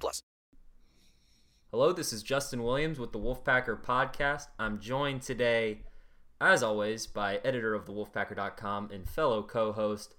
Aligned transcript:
plus. 0.00 0.22
Hello, 1.70 1.92
this 1.92 2.12
is 2.12 2.22
Justin 2.22 2.62
Williams 2.62 2.98
with 2.98 3.12
the 3.12 3.18
Wolfpacker 3.18 3.82
Podcast. 3.82 4.46
I'm 4.58 4.78
joined 4.78 5.22
today, 5.22 5.82
as 6.40 6.62
always, 6.62 7.06
by 7.06 7.40
editor 7.44 7.74
of 7.74 7.86
the 7.86 7.92
Wolfpacker.com 7.92 8.90
and 8.92 9.08
fellow 9.08 9.42
co-host 9.42 10.14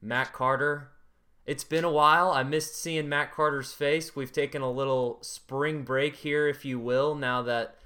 Matt 0.00 0.32
Carter. 0.32 0.92
It's 1.46 1.64
been 1.64 1.82
a 1.82 1.90
while. 1.90 2.30
I 2.30 2.44
missed 2.44 2.80
seeing 2.80 3.08
Matt 3.08 3.32
Carter's 3.32 3.72
face. 3.72 4.14
We've 4.14 4.30
taken 4.30 4.62
a 4.62 4.70
little 4.70 5.18
spring 5.22 5.82
break 5.82 6.14
here, 6.14 6.46
if 6.46 6.64
you 6.64 6.78
will, 6.78 7.16
now 7.16 7.42
that 7.42 7.76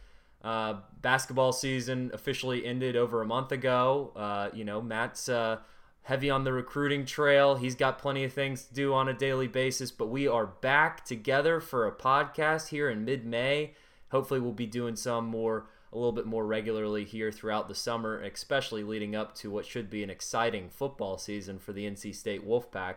uh, 0.43 0.81
basketball 1.01 1.55
season 1.55 2.11
officially 2.13 2.67
ended 2.67 2.95
over 2.95 3.23
a 3.23 3.27
month 3.27 3.53
ago. 3.53 4.13
Uh, 4.15 4.51
you 4.53 4.65
know, 4.65 4.83
Matt's 4.83 5.31
uh, 5.31 5.61
heavy 6.05 6.31
on 6.31 6.45
the 6.45 6.53
recruiting 6.53 7.05
trail. 7.05 7.57
He's 7.57 7.75
got 7.75 7.99
plenty 7.99 8.25
of 8.25 8.33
things 8.33 8.65
to 8.65 8.75
do 8.75 8.95
on 8.95 9.09
a 9.09 9.15
daily 9.15 9.49
basis, 9.49 9.91
but 9.91 10.07
we 10.07 10.29
are 10.29 10.47
back 10.47 11.05
together 11.05 11.61
for 11.61 11.87
a 11.87 11.93
podcast 11.93 12.69
here 12.69 12.89
in 12.89 13.05
mid 13.05 13.27
May. 13.27 13.75
Hopefully, 14.11 14.41
we'll 14.41 14.53
be 14.53 14.67
doing 14.67 14.97
some 14.97 15.27
more 15.27 15.67
a 15.93 15.97
little 15.97 16.13
bit 16.13 16.27
more 16.27 16.47
regularly 16.47 17.05
here 17.05 17.31
throughout 17.31 17.69
the 17.69 17.75
summer, 17.75 18.21
especially 18.21 18.83
leading 18.83 19.15
up 19.15 19.35
to 19.37 19.51
what 19.51 19.65
should 19.65 19.89
be 19.89 20.03
an 20.03 20.11
exciting 20.11 20.69
football 20.69 21.19
season 21.19 21.59
for 21.59 21.73
the 21.73 21.89
NC 21.89 22.15
State 22.15 22.47
Wolfpack. 22.47 22.97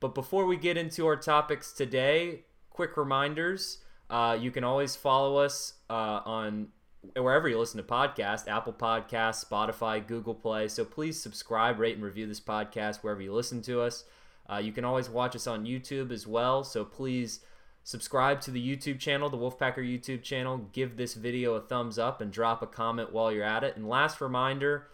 But 0.00 0.14
before 0.14 0.46
we 0.46 0.56
get 0.56 0.76
into 0.76 1.06
our 1.06 1.16
topics 1.16 1.72
today, 1.72 2.42
quick 2.70 2.96
reminders. 2.96 3.78
Uh, 4.10 4.36
you 4.38 4.50
can 4.50 4.64
always 4.64 4.94
follow 4.96 5.36
us 5.36 5.74
uh, 5.88 6.20
on 6.26 6.68
wherever 7.16 7.48
you 7.48 7.58
listen 7.58 7.78
to 7.78 7.82
podcasts 7.82 8.48
Apple 8.48 8.72
Podcasts, 8.72 9.44
Spotify, 9.44 10.06
Google 10.06 10.34
Play. 10.34 10.68
So 10.68 10.84
please 10.84 11.20
subscribe, 11.20 11.78
rate, 11.78 11.96
and 11.96 12.04
review 12.04 12.26
this 12.26 12.40
podcast 12.40 12.98
wherever 12.98 13.22
you 13.22 13.32
listen 13.32 13.62
to 13.62 13.80
us. 13.80 14.04
Uh, 14.50 14.58
you 14.58 14.72
can 14.72 14.84
always 14.84 15.08
watch 15.08 15.36
us 15.36 15.46
on 15.46 15.64
YouTube 15.64 16.10
as 16.10 16.26
well. 16.26 16.64
So 16.64 16.84
please 16.84 17.40
subscribe 17.84 18.40
to 18.42 18.50
the 18.50 18.76
YouTube 18.76 18.98
channel, 18.98 19.30
the 19.30 19.36
Wolfpacker 19.36 19.78
YouTube 19.78 20.22
channel. 20.22 20.68
Give 20.72 20.96
this 20.96 21.14
video 21.14 21.54
a 21.54 21.60
thumbs 21.60 21.98
up 21.98 22.20
and 22.20 22.32
drop 22.32 22.62
a 22.62 22.66
comment 22.66 23.12
while 23.12 23.32
you're 23.32 23.44
at 23.44 23.64
it. 23.64 23.76
And 23.76 23.88
last 23.88 24.20
reminder 24.20 24.88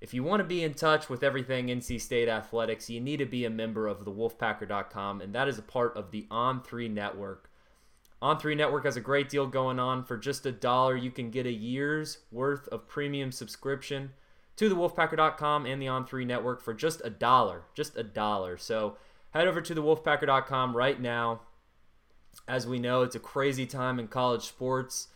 if 0.00 0.14
you 0.14 0.22
want 0.22 0.40
to 0.40 0.44
be 0.44 0.62
in 0.62 0.74
touch 0.74 1.08
with 1.08 1.24
everything 1.24 1.66
NC 1.66 2.00
State 2.00 2.28
athletics, 2.28 2.88
you 2.88 3.00
need 3.00 3.16
to 3.16 3.26
be 3.26 3.44
a 3.44 3.50
member 3.50 3.88
of 3.88 4.04
the 4.04 4.12
Wolfpacker.com, 4.12 5.20
and 5.20 5.34
that 5.34 5.48
is 5.48 5.58
a 5.58 5.62
part 5.62 5.96
of 5.96 6.12
the 6.12 6.26
On3 6.30 6.88
network. 6.88 7.47
On3 8.20 8.56
Network 8.56 8.84
has 8.84 8.96
a 8.96 9.00
great 9.00 9.28
deal 9.28 9.46
going 9.46 9.78
on. 9.78 10.04
For 10.04 10.16
just 10.16 10.44
a 10.46 10.52
dollar, 10.52 10.96
you 10.96 11.10
can 11.10 11.30
get 11.30 11.46
a 11.46 11.52
year's 11.52 12.18
worth 12.32 12.66
of 12.68 12.88
premium 12.88 13.30
subscription 13.30 14.10
to 14.56 14.68
the 14.68 14.74
Wolfpacker.com 14.74 15.66
and 15.66 15.80
the 15.80 15.86
On3 15.86 16.26
Network 16.26 16.60
for 16.60 16.74
just 16.74 17.00
a 17.04 17.10
dollar. 17.10 17.62
Just 17.74 17.96
a 17.96 18.02
dollar. 18.02 18.56
So 18.56 18.96
head 19.30 19.46
over 19.46 19.60
to 19.60 19.74
the 19.74 19.82
Wolfpacker.com 19.82 20.76
right 20.76 21.00
now. 21.00 21.42
As 22.48 22.66
we 22.66 22.78
know, 22.78 23.02
it's 23.02 23.14
a 23.14 23.20
crazy 23.20 23.66
time 23.66 24.00
in 24.00 24.08
college 24.08 24.42
sports. 24.42 25.08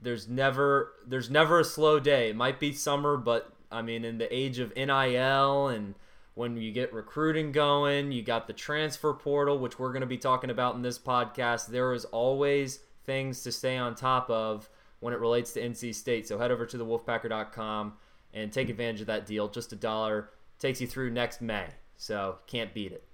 There's 0.00 0.28
never 0.28 0.92
there's 1.06 1.30
never 1.30 1.58
a 1.58 1.64
slow 1.64 1.98
day. 1.98 2.30
It 2.30 2.36
might 2.36 2.60
be 2.60 2.72
summer, 2.72 3.16
but 3.16 3.52
I 3.70 3.82
mean 3.82 4.04
in 4.04 4.18
the 4.18 4.32
age 4.32 4.58
of 4.58 4.74
NIL 4.76 5.68
and 5.68 5.94
when 6.34 6.56
you 6.56 6.72
get 6.72 6.92
recruiting 6.92 7.52
going, 7.52 8.10
you 8.10 8.22
got 8.22 8.46
the 8.46 8.52
transfer 8.52 9.12
portal, 9.12 9.58
which 9.58 9.78
we're 9.78 9.92
going 9.92 10.00
to 10.00 10.06
be 10.06 10.18
talking 10.18 10.50
about 10.50 10.74
in 10.74 10.82
this 10.82 10.98
podcast. 10.98 11.68
There 11.68 11.92
is 11.92 12.04
always 12.06 12.80
things 13.04 13.42
to 13.42 13.52
stay 13.52 13.76
on 13.76 13.94
top 13.94 14.28
of 14.30 14.68
when 15.00 15.14
it 15.14 15.20
relates 15.20 15.52
to 15.52 15.60
NC 15.60 15.94
State. 15.94 16.26
So 16.26 16.38
head 16.38 16.50
over 16.50 16.66
to 16.66 16.76
the 16.76 16.84
wolfpacker.com 16.84 17.94
and 18.32 18.52
take 18.52 18.68
advantage 18.68 19.00
of 19.00 19.06
that 19.06 19.26
deal. 19.26 19.48
Just 19.48 19.72
a 19.72 19.76
dollar 19.76 20.30
takes 20.58 20.80
you 20.80 20.86
through 20.86 21.10
next 21.10 21.40
May. 21.40 21.66
So 21.96 22.38
can't 22.46 22.74
beat 22.74 22.90
it. 22.90 23.04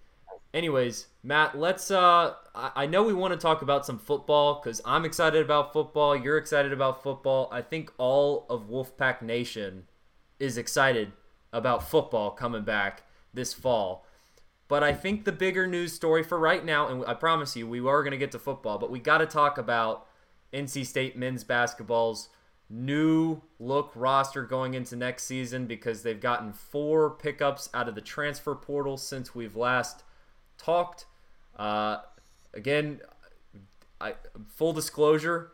Anyways, 0.52 1.06
Matt, 1.22 1.56
let's 1.56 1.90
uh 1.90 2.34
I 2.54 2.86
know 2.86 3.04
we 3.04 3.12
want 3.12 3.32
to 3.32 3.38
talk 3.38 3.62
about 3.62 3.86
some 3.86 3.98
football 3.98 4.60
cuz 4.60 4.80
I'm 4.84 5.04
excited 5.04 5.44
about 5.44 5.72
football, 5.72 6.16
you're 6.16 6.38
excited 6.38 6.72
about 6.72 7.02
football. 7.04 7.48
I 7.52 7.62
think 7.62 7.92
all 7.98 8.46
of 8.50 8.68
Wolfpack 8.68 9.22
Nation 9.22 9.86
is 10.40 10.58
excited 10.58 11.12
about 11.52 11.88
football 11.88 12.32
coming 12.32 12.64
back 12.64 13.04
this 13.32 13.52
fall. 13.52 14.06
But 14.68 14.84
I 14.84 14.92
think 14.92 15.24
the 15.24 15.32
bigger 15.32 15.66
news 15.66 15.92
story 15.92 16.22
for 16.22 16.38
right 16.38 16.64
now, 16.64 16.86
and 16.88 17.04
I 17.06 17.14
promise 17.14 17.56
you, 17.56 17.66
we 17.66 17.80
are 17.80 18.02
going 18.02 18.12
to 18.12 18.16
get 18.16 18.30
to 18.32 18.38
football, 18.38 18.78
but 18.78 18.90
we 18.90 19.00
got 19.00 19.18
to 19.18 19.26
talk 19.26 19.58
about 19.58 20.06
NC 20.52 20.86
State 20.86 21.16
men's 21.16 21.42
basketball's 21.42 22.28
new 22.68 23.42
look 23.58 23.90
roster 23.96 24.44
going 24.44 24.74
into 24.74 24.94
next 24.94 25.24
season 25.24 25.66
because 25.66 26.02
they've 26.02 26.20
gotten 26.20 26.52
four 26.52 27.10
pickups 27.10 27.68
out 27.74 27.88
of 27.88 27.96
the 27.96 28.00
transfer 28.00 28.54
portal 28.54 28.96
since 28.96 29.34
we've 29.34 29.56
last 29.56 30.04
talked. 30.56 31.06
Uh, 31.56 31.98
again, 32.54 33.00
I, 34.00 34.14
full 34.46 34.72
disclosure, 34.72 35.50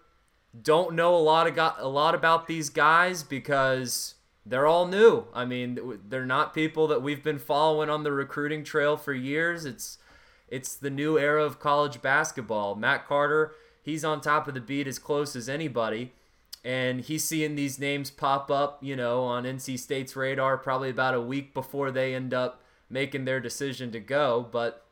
don't 0.60 0.94
know 0.94 1.14
a 1.14 1.18
lot 1.18 1.46
of 1.46 1.54
got, 1.54 1.80
a 1.80 1.88
lot 1.88 2.14
about 2.14 2.46
these 2.46 2.68
guys 2.68 3.22
because 3.22 4.15
they're 4.46 4.66
all 4.66 4.86
new. 4.86 5.24
I 5.34 5.44
mean, 5.44 6.00
they're 6.08 6.24
not 6.24 6.54
people 6.54 6.86
that 6.86 7.02
we've 7.02 7.22
been 7.22 7.38
following 7.38 7.90
on 7.90 8.04
the 8.04 8.12
recruiting 8.12 8.62
trail 8.62 8.96
for 8.96 9.12
years. 9.12 9.64
It's 9.64 9.98
it's 10.48 10.76
the 10.76 10.90
new 10.90 11.18
era 11.18 11.42
of 11.44 11.58
college 11.58 12.00
basketball. 12.00 12.76
Matt 12.76 13.06
Carter, 13.08 13.52
he's 13.82 14.04
on 14.04 14.20
top 14.20 14.46
of 14.46 14.54
the 14.54 14.60
beat 14.60 14.86
as 14.86 15.00
close 15.00 15.34
as 15.34 15.48
anybody, 15.48 16.12
and 16.64 17.00
he's 17.00 17.24
seeing 17.24 17.56
these 17.56 17.80
names 17.80 18.12
pop 18.12 18.48
up, 18.48 18.78
you 18.80 18.94
know, 18.94 19.24
on 19.24 19.42
NC 19.42 19.76
State's 19.80 20.14
radar 20.14 20.56
probably 20.56 20.90
about 20.90 21.14
a 21.14 21.20
week 21.20 21.52
before 21.52 21.90
they 21.90 22.14
end 22.14 22.32
up 22.32 22.62
making 22.88 23.24
their 23.24 23.40
decision 23.40 23.90
to 23.90 23.98
go. 23.98 24.46
But 24.52 24.86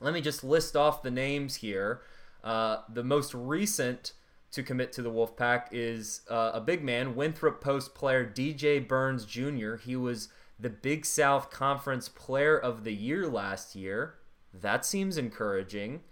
let 0.00 0.14
me 0.14 0.20
just 0.20 0.44
list 0.44 0.76
off 0.76 1.02
the 1.02 1.10
names 1.10 1.56
here. 1.56 2.02
Uh, 2.44 2.78
the 2.88 3.02
most 3.02 3.34
recent 3.34 4.12
to 4.54 4.62
commit 4.62 4.92
to 4.92 5.02
the 5.02 5.10
Wolfpack 5.10 5.66
is 5.72 6.22
uh, 6.30 6.52
a 6.54 6.60
big 6.60 6.82
man, 6.82 7.16
Winthrop 7.16 7.60
Post 7.60 7.94
player 7.94 8.24
DJ 8.24 8.86
Burns 8.86 9.24
Jr. 9.24 9.76
He 9.76 9.96
was 9.96 10.28
the 10.58 10.70
Big 10.70 11.04
South 11.04 11.50
Conference 11.50 12.08
Player 12.08 12.56
of 12.56 12.84
the 12.84 12.92
Year 12.92 13.26
last 13.26 13.74
year. 13.74 14.14
That 14.52 14.84
seems 14.84 15.18
encouraging. 15.18 16.02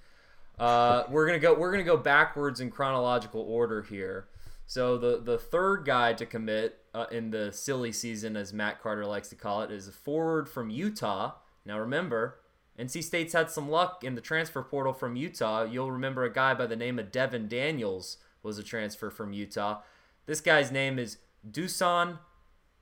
Uh, 0.58 1.04
we're 1.08 1.26
gonna 1.26 1.38
go. 1.38 1.54
We're 1.54 1.70
gonna 1.70 1.84
go 1.84 1.96
backwards 1.96 2.60
in 2.60 2.70
chronological 2.70 3.40
order 3.40 3.82
here. 3.82 4.26
So 4.66 4.98
the 4.98 5.20
the 5.22 5.38
third 5.38 5.84
guy 5.84 6.12
to 6.14 6.26
commit 6.26 6.80
uh, 6.92 7.06
in 7.10 7.30
the 7.30 7.52
silly 7.52 7.92
season, 7.92 8.36
as 8.36 8.52
Matt 8.52 8.82
Carter 8.82 9.06
likes 9.06 9.28
to 9.28 9.36
call 9.36 9.62
it, 9.62 9.70
is 9.70 9.86
a 9.86 9.92
forward 9.92 10.48
from 10.48 10.68
Utah. 10.68 11.34
Now 11.64 11.78
remember, 11.78 12.40
NC 12.78 13.04
State's 13.04 13.32
had 13.32 13.50
some 13.50 13.70
luck 13.70 14.02
in 14.02 14.16
the 14.16 14.20
transfer 14.20 14.62
portal 14.62 14.92
from 14.92 15.14
Utah. 15.14 15.64
You'll 15.64 15.92
remember 15.92 16.24
a 16.24 16.32
guy 16.32 16.54
by 16.54 16.66
the 16.66 16.76
name 16.76 16.98
of 16.98 17.12
Devin 17.12 17.48
Daniels 17.48 18.18
was 18.42 18.58
a 18.58 18.62
transfer 18.62 19.10
from 19.10 19.32
Utah. 19.32 19.80
This 20.26 20.40
guy's 20.40 20.70
name 20.70 20.98
is 20.98 21.18
Dusan 21.48 22.18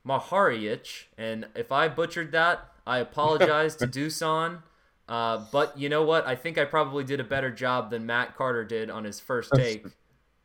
Maharic, 0.03 1.09
and 1.17 1.47
if 1.55 1.71
I 1.71 1.87
butchered 1.87 2.31
that, 2.31 2.71
I 2.85 2.99
apologize 2.99 3.75
to 3.77 3.87
Dusan. 3.87 4.63
Uh, 5.07 5.45
but 5.51 5.77
you 5.77 5.89
know 5.89 6.03
what? 6.03 6.25
I 6.25 6.35
think 6.35 6.57
I 6.57 6.65
probably 6.65 7.03
did 7.03 7.19
a 7.19 7.23
better 7.23 7.51
job 7.51 7.89
than 7.89 8.05
Matt 8.05 8.35
Carter 8.35 8.63
did 8.63 8.89
on 8.89 9.03
his 9.03 9.19
first 9.19 9.51
take. 9.55 9.85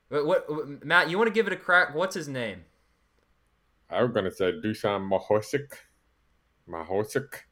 What, 0.08 0.26
what, 0.26 0.84
Matt? 0.84 1.10
You 1.10 1.18
want 1.18 1.28
to 1.28 1.34
give 1.34 1.46
it 1.46 1.52
a 1.52 1.56
crack? 1.56 1.94
What's 1.94 2.14
his 2.14 2.28
name? 2.28 2.64
I 3.88 4.02
was 4.02 4.12
gonna 4.12 4.30
say 4.30 4.52
Dusan 4.52 5.08
Mahosic. 5.08 5.72
Mahosic. 6.68 7.44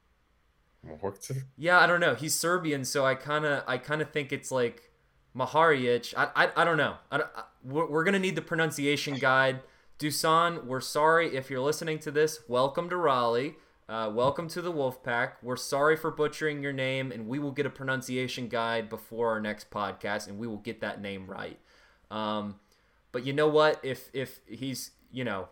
Mahosic. 0.85 1.44
Yeah, 1.56 1.79
I 1.79 1.87
don't 1.87 2.00
know. 2.00 2.15
He's 2.15 2.35
Serbian, 2.35 2.85
so 2.85 3.05
I 3.05 3.15
kind 3.15 3.44
of, 3.44 3.62
I 3.67 3.79
kind 3.79 4.03
of 4.03 4.11
think 4.11 4.33
it's 4.33 4.50
like 4.50 4.91
Maharic. 5.35 6.15
I, 6.17 6.29
I, 6.37 6.63
I 6.63 6.65
don't 6.65 6.77
know. 6.77 6.97
I, 7.11 7.17
I, 7.19 7.43
we're, 7.65 7.87
we're 7.91 8.05
gonna 8.05 8.21
need 8.21 8.37
the 8.37 8.43
pronunciation 8.43 9.19
guide. 9.19 9.61
Dusan, 9.99 10.65
we're 10.65 10.81
sorry 10.81 11.37
if 11.37 11.51
you're 11.51 11.61
listening 11.61 11.99
to 12.01 12.11
this. 12.11 12.41
Welcome 12.49 12.89
to 12.91 12.97
Raleigh. 12.97 13.57
Uh, 13.89 14.11
welcome 14.15 14.49
to 14.49 14.63
the 14.63 14.73
Wolfpack. 14.73 15.33
We're 15.43 15.57
sorry 15.57 15.97
for 15.97 16.11
butchering 16.11 16.63
your 16.63 16.73
name, 16.73 17.13
and 17.13 17.27
we 17.27 17.39
will 17.39 17.51
get 17.51 17.67
a 17.67 17.71
pronunciation 17.71 18.49
guide 18.49 18.89
before 18.89 19.31
our 19.31 19.41
next 19.41 19.71
podcast, 19.71 20.29
and 20.29 20.39
we 20.39 20.47
will 20.47 20.59
get 20.59 20.81
that 20.81 21.03
name 21.03 21.27
right. 21.27 21.59
Um, 22.11 22.61
but 23.13 23.27
you 23.27 23.33
know 23.33 23.49
what? 23.49 23.81
If 23.83 24.11
if 24.13 24.41
he's 24.47 24.93
you 25.11 25.25
know 25.25 25.49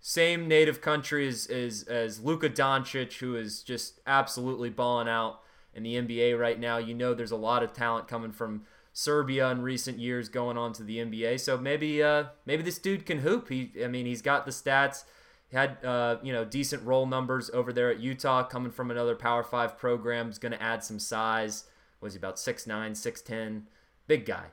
same 0.00 0.48
native 0.48 0.80
country 0.80 1.28
as 1.28 1.46
as, 1.46 1.84
as 1.84 2.20
Luka 2.20 2.50
Doncic, 2.50 3.18
who 3.18 3.36
is 3.36 3.62
just 3.62 4.00
absolutely 4.08 4.70
balling 4.70 5.08
out 5.08 5.40
in 5.72 5.84
the 5.84 5.94
NBA 5.94 6.38
right 6.38 6.58
now, 6.58 6.78
you 6.78 6.94
know 6.94 7.14
there's 7.14 7.30
a 7.30 7.36
lot 7.36 7.62
of 7.62 7.72
talent 7.72 8.08
coming 8.08 8.32
from 8.32 8.62
Serbia 9.00 9.50
in 9.50 9.62
recent 9.62 9.98
years, 9.98 10.28
going 10.28 10.58
on 10.58 10.74
to 10.74 10.82
the 10.82 10.98
NBA. 10.98 11.40
So 11.40 11.56
maybe 11.56 12.02
uh, 12.02 12.24
maybe 12.44 12.62
this 12.62 12.78
dude 12.78 13.06
can 13.06 13.20
hoop. 13.20 13.48
He, 13.48 13.72
I 13.82 13.88
mean, 13.88 14.04
he's 14.04 14.20
got 14.20 14.44
the 14.44 14.52
stats. 14.52 15.04
He 15.48 15.56
had 15.56 15.82
uh, 15.82 16.18
you 16.22 16.34
know 16.34 16.44
decent 16.44 16.84
role 16.84 17.06
numbers 17.06 17.50
over 17.54 17.72
there 17.72 17.90
at 17.90 18.00
Utah, 18.00 18.42
coming 18.42 18.70
from 18.70 18.90
another 18.90 19.16
Power 19.16 19.42
Five 19.42 19.78
program. 19.78 20.28
Is 20.28 20.38
going 20.38 20.52
to 20.52 20.62
add 20.62 20.84
some 20.84 20.98
size. 20.98 21.64
Was 22.02 22.14
he 22.14 22.18
about 22.18 22.36
6'9", 22.36 22.66
6'10", 22.92 23.64
big 24.06 24.24
guy. 24.24 24.46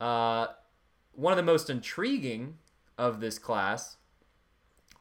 Uh, 0.00 0.52
one 1.14 1.32
of 1.32 1.36
the 1.36 1.42
most 1.42 1.68
intriguing 1.68 2.58
of 2.96 3.18
this 3.18 3.40
class, 3.40 3.96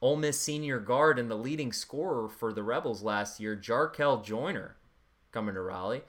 Ole 0.02 0.16
Miss 0.16 0.40
senior 0.40 0.80
guard 0.80 1.20
and 1.20 1.30
the 1.30 1.36
leading 1.36 1.72
scorer 1.72 2.28
for 2.28 2.54
the 2.54 2.64
Rebels 2.64 3.04
last 3.04 3.40
year, 3.40 3.56
Jarkel 3.56 4.24
Joiner, 4.24 4.78
coming 5.32 5.54
to 5.54 5.62
Raleigh, 5.62 6.02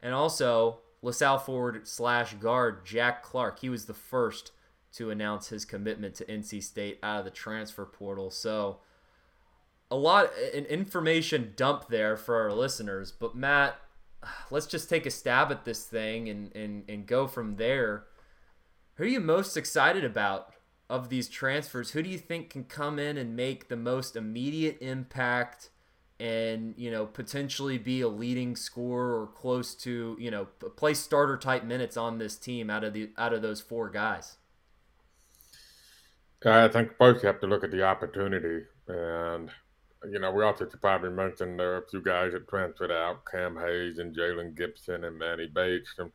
and 0.00 0.14
also 0.14 0.78
LaSalle 1.02 1.38
forward 1.38 1.88
slash 1.88 2.34
guard 2.34 2.84
Jack 2.84 3.22
Clark. 3.22 3.60
He 3.60 3.68
was 3.68 3.86
the 3.86 3.94
first 3.94 4.52
to 4.92 5.10
announce 5.10 5.48
his 5.48 5.64
commitment 5.64 6.14
to 6.16 6.24
NC 6.24 6.62
State 6.62 6.98
out 7.02 7.20
of 7.20 7.24
the 7.24 7.30
transfer 7.30 7.84
portal. 7.84 8.30
So 8.30 8.78
a 9.90 9.96
lot 9.96 10.30
an 10.54 10.64
information 10.66 11.52
dump 11.56 11.88
there 11.88 12.16
for 12.16 12.40
our 12.40 12.52
listeners. 12.52 13.12
But 13.12 13.34
Matt, 13.34 13.76
let's 14.50 14.66
just 14.66 14.88
take 14.88 15.06
a 15.06 15.10
stab 15.10 15.50
at 15.50 15.64
this 15.64 15.84
thing 15.84 16.28
and, 16.28 16.54
and, 16.54 16.84
and 16.88 17.06
go 17.06 17.26
from 17.26 17.56
there. 17.56 18.04
Who 18.94 19.04
are 19.04 19.08
you 19.08 19.20
most 19.20 19.56
excited 19.56 20.04
about 20.04 20.52
of 20.88 21.08
these 21.08 21.28
transfers? 21.28 21.92
Who 21.92 22.02
do 22.02 22.10
you 22.10 22.18
think 22.18 22.50
can 22.50 22.64
come 22.64 22.98
in 22.98 23.16
and 23.16 23.34
make 23.34 23.68
the 23.68 23.76
most 23.76 24.16
immediate 24.16 24.78
impact 24.80 25.70
and, 26.20 26.74
you 26.76 26.90
know, 26.90 27.06
potentially 27.06 27.78
be 27.78 28.02
a 28.02 28.08
leading 28.08 28.54
scorer 28.54 29.22
or 29.22 29.26
close 29.26 29.74
to, 29.74 30.16
you 30.20 30.30
know, 30.30 30.44
play 30.76 30.94
starter 30.94 31.36
type 31.36 31.64
minutes 31.64 31.96
on 31.96 32.18
this 32.18 32.36
team 32.36 32.70
out 32.70 32.84
of 32.84 32.92
the 32.92 33.10
out 33.18 33.32
of 33.32 33.42
those 33.42 33.60
four 33.60 33.88
guys? 33.88 34.36
I 36.44 36.68
think 36.68 36.96
both 36.98 37.22
you 37.22 37.26
have 37.26 37.40
to 37.40 37.46
look 37.46 37.64
at 37.64 37.70
the 37.70 37.82
opportunity 37.82 38.64
and 38.86 39.50
you 40.08 40.18
know, 40.18 40.30
we 40.30 40.42
also 40.42 40.68
should 40.68 40.80
probably 40.80 41.10
mention 41.10 41.56
there 41.56 41.74
are 41.74 41.82
a 41.82 41.88
few 41.88 42.02
guys 42.02 42.32
that 42.32 42.48
transferred 42.48 42.90
out, 42.90 43.26
Cam 43.30 43.56
Hayes 43.56 43.98
and 43.98 44.16
Jalen 44.16 44.56
Gibson 44.56 45.04
and 45.04 45.18
Manny 45.18 45.46
Bates. 45.46 45.94
And 45.98 46.10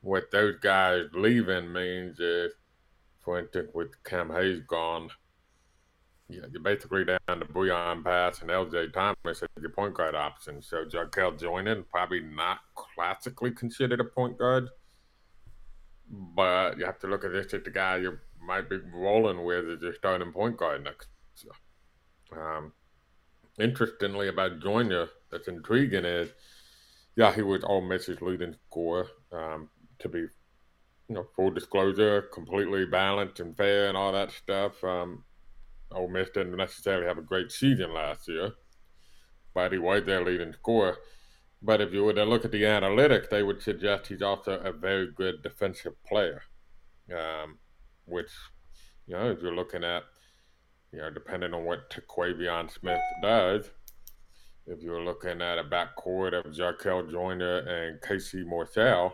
what 0.00 0.30
those 0.30 0.56
guys 0.60 1.06
leaving 1.12 1.72
means 1.72 2.20
is, 2.20 2.52
for 3.24 3.38
instance, 3.38 3.70
with 3.74 4.02
Cam 4.04 4.30
Hayes 4.30 4.60
gone, 4.68 5.10
yeah, 6.30 6.46
you're 6.52 6.62
basically 6.62 7.04
down 7.04 7.18
to 7.28 7.44
Breon 7.46 8.04
Pass 8.04 8.40
and 8.40 8.50
LJ 8.50 8.92
Thomas 8.92 9.42
as 9.42 9.48
your 9.60 9.70
point 9.70 9.94
guard 9.94 10.14
option. 10.14 10.62
So 10.62 10.84
Jarkel 10.84 11.38
Joiner, 11.38 11.82
probably 11.82 12.20
not 12.20 12.58
classically 12.74 13.50
considered 13.50 14.00
a 14.00 14.04
point 14.04 14.38
guard, 14.38 14.68
but 16.08 16.78
you 16.78 16.86
have 16.86 16.98
to 17.00 17.06
look 17.06 17.24
at 17.24 17.32
this 17.32 17.52
as 17.54 17.62
the 17.62 17.70
guy 17.70 17.98
you 17.98 18.18
might 18.42 18.68
be 18.68 18.78
rolling 18.94 19.44
with 19.44 19.68
as 19.68 19.82
your 19.82 19.94
starting 19.94 20.32
point 20.32 20.56
guard 20.56 20.84
next 20.84 21.08
year. 21.42 21.52
Um, 22.40 22.72
interestingly 23.58 24.28
about 24.28 24.60
Joiner, 24.60 25.08
that's 25.30 25.48
intriguing 25.48 26.04
is, 26.04 26.30
yeah, 27.16 27.34
he 27.34 27.42
was 27.42 27.64
Ole 27.64 27.82
Miss's 27.82 28.22
leading 28.22 28.54
scorer. 28.68 29.08
Um, 29.32 29.68
to 30.00 30.08
be, 30.08 30.20
you 30.20 30.28
know, 31.08 31.26
full 31.36 31.50
disclosure, 31.50 32.22
completely 32.32 32.86
balanced 32.86 33.40
and 33.40 33.56
fair 33.56 33.88
and 33.88 33.96
all 33.96 34.12
that 34.12 34.32
stuff. 34.32 34.82
Um, 34.82 35.24
Ole 35.92 36.08
Miss 36.08 36.30
didn't 36.30 36.56
necessarily 36.56 37.06
have 37.06 37.18
a 37.18 37.22
great 37.22 37.50
season 37.50 37.92
last 37.92 38.28
year, 38.28 38.52
but 39.54 39.72
he 39.72 39.78
was 39.78 40.04
their 40.04 40.24
leading 40.24 40.52
scorer. 40.52 40.96
But 41.62 41.80
if 41.80 41.92
you 41.92 42.04
were 42.04 42.14
to 42.14 42.24
look 42.24 42.44
at 42.44 42.52
the 42.52 42.62
analytics, 42.62 43.28
they 43.28 43.42
would 43.42 43.62
suggest 43.62 44.06
he's 44.06 44.22
also 44.22 44.58
a 44.60 44.72
very 44.72 45.10
good 45.12 45.42
defensive 45.42 46.02
player, 46.04 46.42
um, 47.12 47.58
which, 48.06 48.30
you 49.06 49.14
know, 49.14 49.30
if 49.30 49.42
you're 49.42 49.54
looking 49.54 49.84
at 49.84 50.04
you 50.92 50.98
know, 50.98 51.10
depending 51.10 51.54
on 51.54 51.64
what 51.64 51.90
Terquavion 51.90 52.70
Smith 52.70 53.00
does, 53.22 53.70
if 54.66 54.82
you're 54.82 55.02
looking 55.04 55.40
at 55.40 55.58
a 55.58 55.64
backcourt 55.64 56.32
of 56.32 56.52
Jarkel 56.52 57.10
Joiner 57.10 57.58
and 57.58 58.00
Casey 58.02 58.44
Morsell, 58.44 59.12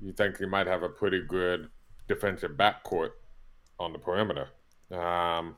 you 0.00 0.12
think 0.12 0.38
he 0.38 0.46
might 0.46 0.66
have 0.66 0.82
a 0.82 0.88
pretty 0.88 1.22
good 1.26 1.68
defensive 2.08 2.52
backcourt 2.52 3.10
on 3.78 3.92
the 3.92 3.98
perimeter. 3.98 4.48
Um, 4.90 5.56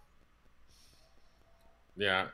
yeah, 1.96 2.26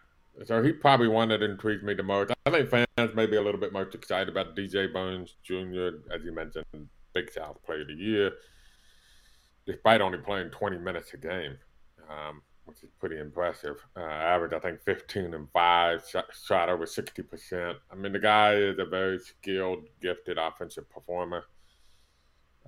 so 0.44 0.62
he 0.62 0.72
probably 0.72 1.08
one 1.08 1.28
that 1.28 1.42
intrigues 1.42 1.82
me 1.82 1.94
the 1.94 2.02
most. 2.02 2.32
I 2.46 2.50
think 2.50 2.70
fans 2.70 3.14
may 3.14 3.26
be 3.26 3.36
a 3.36 3.42
little 3.42 3.60
bit 3.60 3.72
most 3.72 3.94
excited 3.94 4.28
about 4.28 4.56
DJ 4.56 4.92
Burns 4.92 5.36
Jr., 5.42 6.14
as 6.14 6.24
you 6.24 6.32
mentioned, 6.32 6.64
Big 7.12 7.30
South 7.30 7.58
Player 7.64 7.82
of 7.82 7.88
the 7.88 7.94
Year, 7.94 8.32
despite 9.66 10.00
only 10.00 10.18
playing 10.18 10.50
20 10.50 10.78
minutes 10.78 11.12
a 11.14 11.16
game. 11.16 11.58
Um, 12.08 12.42
which 12.68 12.82
is 12.82 12.90
pretty 13.00 13.18
impressive. 13.18 13.76
Uh, 13.96 14.00
average, 14.00 14.52
I 14.52 14.58
think, 14.58 14.82
15 14.84 15.32
and 15.32 15.48
5, 15.50 16.04
shot, 16.46 16.68
over 16.68 16.84
60%. 16.84 17.74
I 17.90 17.94
mean, 17.94 18.12
the 18.12 18.18
guy 18.18 18.56
is 18.56 18.78
a 18.78 18.84
very 18.84 19.18
skilled, 19.18 19.84
gifted 20.02 20.36
offensive 20.36 20.88
performer. 20.90 21.44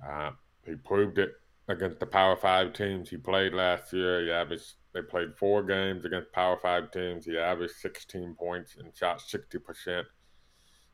Uh, 0.03 0.31
he 0.65 0.73
proved 0.73 1.19
it 1.19 1.33
against 1.71 1.99
the 1.99 2.05
Power 2.05 2.35
5 2.35 2.73
teams 2.73 3.09
he 3.09 3.17
played 3.17 3.53
last 3.53 3.91
year. 3.93 4.23
He 4.23 4.31
averaged, 4.31 4.73
they 4.93 5.01
played 5.01 5.35
four 5.37 5.63
games 5.63 6.05
against 6.05 6.31
Power 6.31 6.57
5 6.57 6.91
teams. 6.91 7.25
He 7.25 7.37
averaged 7.37 7.73
16 7.81 8.35
points 8.37 8.75
and 8.77 8.95
shot 8.95 9.19
60% 9.19 10.03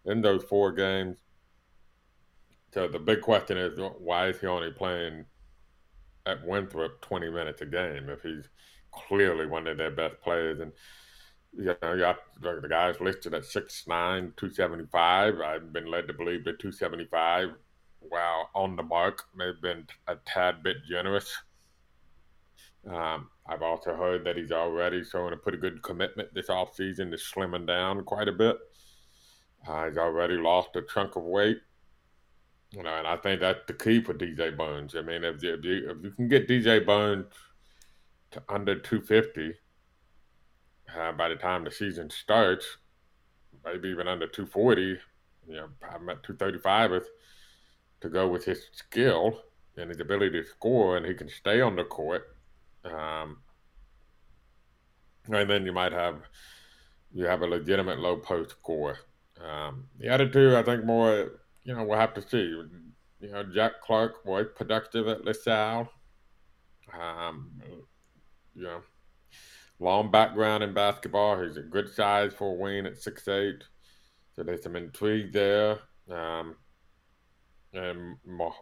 in 0.06 0.21
those 0.21 0.44
four 0.44 0.71
games. 0.71 1.18
So 2.74 2.88
the 2.88 3.00
big 3.00 3.21
question 3.21 3.57
is 3.57 3.79
why 4.00 4.27
is 4.27 4.39
he 4.39 4.47
only 4.47 4.71
playing 4.71 5.25
at 6.25 6.45
Winthrop 6.45 7.01
20 7.01 7.29
minutes 7.29 7.62
a 7.62 7.65
game 7.65 8.09
if 8.09 8.21
he's 8.21 8.50
clearly 8.91 9.45
one 9.45 9.68
of 9.68 9.77
their 9.77 9.91
best 9.91 10.19
players. 10.21 10.59
And 10.59 10.71
you 11.57 11.75
know, 11.81 11.94
you 11.94 12.00
got 12.00 12.18
the 12.41 12.68
guys 12.69 13.00
listed 13.00 13.33
at 13.33 13.44
6'9", 13.44 13.88
275. 13.88 15.39
I've 15.39 15.74
been 15.74 15.89
led 15.89 16.07
to 16.07 16.13
believe 16.13 16.44
that 16.45 16.59
275, 16.59 17.50
while 17.99 18.49
on 18.55 18.75
the 18.75 18.83
mark, 18.83 19.23
may 19.35 19.47
have 19.47 19.61
been 19.61 19.88
a 20.07 20.15
tad 20.25 20.63
bit 20.63 20.77
generous. 20.89 21.31
Um, 22.89 23.29
I've 23.47 23.61
also 23.61 23.95
heard 23.95 24.23
that 24.25 24.38
he's 24.38 24.51
already 24.51 25.03
showing 25.03 25.33
a 25.33 25.38
pretty 25.38 25.57
good 25.57 25.81
commitment 25.83 26.33
this 26.33 26.47
offseason 26.47 27.11
to 27.11 27.17
slimming 27.17 27.67
down 27.67 28.03
quite 28.03 28.27
a 28.27 28.33
bit. 28.33 28.57
Uh, 29.67 29.88
he's 29.88 29.97
already 29.97 30.35
lost 30.35 30.75
a 30.75 30.81
chunk 30.81 31.15
of 31.15 31.23
weight. 31.23 31.59
You 32.71 32.83
know, 32.83 32.95
and 32.97 33.07
I 33.07 33.17
think 33.17 33.39
that's 33.41 33.65
the 33.67 33.73
key 33.73 34.01
for 34.01 34.13
DJ 34.13 34.55
Burns. 34.55 34.95
I 34.95 35.01
mean, 35.01 35.23
if 35.23 35.41
you, 35.41 35.53
if 35.53 35.63
you, 35.63 35.89
if 35.89 36.03
you 36.03 36.11
can 36.11 36.27
get 36.27 36.48
DJ 36.48 36.86
Burns– 36.86 37.25
to 38.31 38.43
under 38.50 38.75
250 38.75 39.53
uh, 40.95 41.12
by 41.13 41.29
the 41.29 41.36
time 41.36 41.63
the 41.63 41.72
season 41.72 42.10
starts, 42.10 42.77
maybe 43.65 43.89
even 43.89 44.07
under 44.07 44.27
240. 44.27 44.81
You 44.81 45.00
know, 45.48 45.67
I'm 45.83 46.10
at 46.10 46.24
235 46.24 46.91
with, 46.91 47.07
to 48.01 48.10
go 48.10 48.27
with 48.27 48.46
his 48.46 48.68
skill 48.74 49.42
and 49.77 49.89
his 49.89 50.00
ability 50.00 50.42
to 50.42 50.48
score, 50.48 50.98
and 50.98 51.06
he 51.06 51.13
can 51.13 51.30
stay 51.30 51.62
on 51.62 51.75
the 51.75 51.84
court. 51.84 52.36
Um, 52.84 53.38
and 55.30 55.50
then 55.50 55.66
you 55.66 55.74
might 55.74 55.92
have 55.92 56.22
you 57.13 57.25
have 57.25 57.42
a 57.42 57.48
legitimate 57.48 58.00
low 58.00 58.18
post 58.18 58.51
score. 58.51 58.98
Um, 59.44 59.86
the 60.00 60.10
other 60.10 60.27
two, 60.27 60.56
I 60.56 60.63
think, 60.63 60.86
more 60.86 61.42
you 61.63 61.75
know 61.75 61.84
we'll 61.84 62.00
have 62.00 62.13
to 62.16 62.22
see. 62.22 62.63
You 63.20 63.32
know, 63.32 63.44
Jack 63.44 63.82
Clark 63.82 64.25
was 64.25 64.48
productive 64.56 65.08
at 65.08 65.25
LaSalle. 65.25 65.89
Um, 66.98 67.51
you 68.56 68.63
know, 68.63 68.82
long 69.80 70.12
background 70.12 70.63
in 70.63 70.74
basketball. 70.74 71.42
He's 71.42 71.58
a 71.58 71.62
good 71.62 71.89
size 71.89 72.34
for 72.34 72.54
a 72.54 72.60
wing 72.60 72.86
at 72.86 72.98
six 72.98 73.27
eight. 73.27 73.63
So 74.36 74.44
there's 74.44 74.63
some 74.63 74.75
intrigue 74.75 75.34
there. 75.34 75.80
Um, 76.12 76.56
and 77.74 78.17
more, 78.25 78.53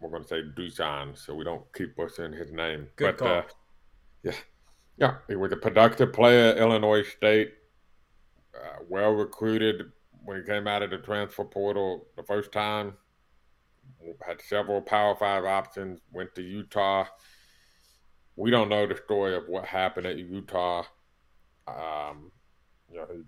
we're 0.00 0.10
going 0.10 0.22
to 0.22 0.28
say 0.28 0.42
Dusan, 0.42 1.16
so 1.16 1.34
we 1.34 1.44
don't 1.44 1.64
keep 1.74 1.96
butchering 1.96 2.32
his 2.32 2.52
name. 2.52 2.88
Good 2.96 3.16
but, 3.16 3.18
call. 3.18 3.38
Uh, 3.38 3.42
yeah, 4.22 4.32
yeah, 4.98 5.14
he 5.28 5.36
was 5.36 5.52
a 5.52 5.56
productive 5.56 6.12
player 6.12 6.52
at 6.52 6.58
Illinois 6.58 7.02
State. 7.02 7.54
Uh, 8.54 8.78
well 8.88 9.10
recruited 9.10 9.90
when 10.24 10.36
he 10.36 10.42
came 10.44 10.66
out 10.66 10.82
of 10.82 10.90
the 10.90 10.98
transfer 10.98 11.44
portal 11.44 12.06
the 12.16 12.22
first 12.22 12.52
time. 12.52 12.94
Had 14.26 14.40
several 14.40 14.80
Power 14.80 15.16
Five 15.16 15.44
options. 15.44 16.00
Went 16.12 16.34
to 16.36 16.42
Utah 16.42 17.06
we 18.36 18.50
don't 18.50 18.68
know 18.68 18.86
the 18.86 18.96
story 18.96 19.34
of 19.36 19.48
what 19.48 19.64
happened 19.64 20.06
at 20.06 20.18
Utah. 20.18 20.84
Um, 21.68 22.32
you 22.90 22.98
know, 22.98 23.06
he, 23.12 23.22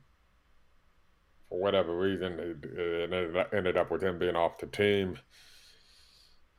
for 1.48 1.60
whatever 1.60 1.96
reason, 1.96 2.38
it, 2.38 2.64
it 2.64 3.48
ended 3.52 3.76
up 3.76 3.90
with 3.90 4.02
him 4.02 4.18
being 4.18 4.36
off 4.36 4.58
the 4.58 4.66
team. 4.66 5.18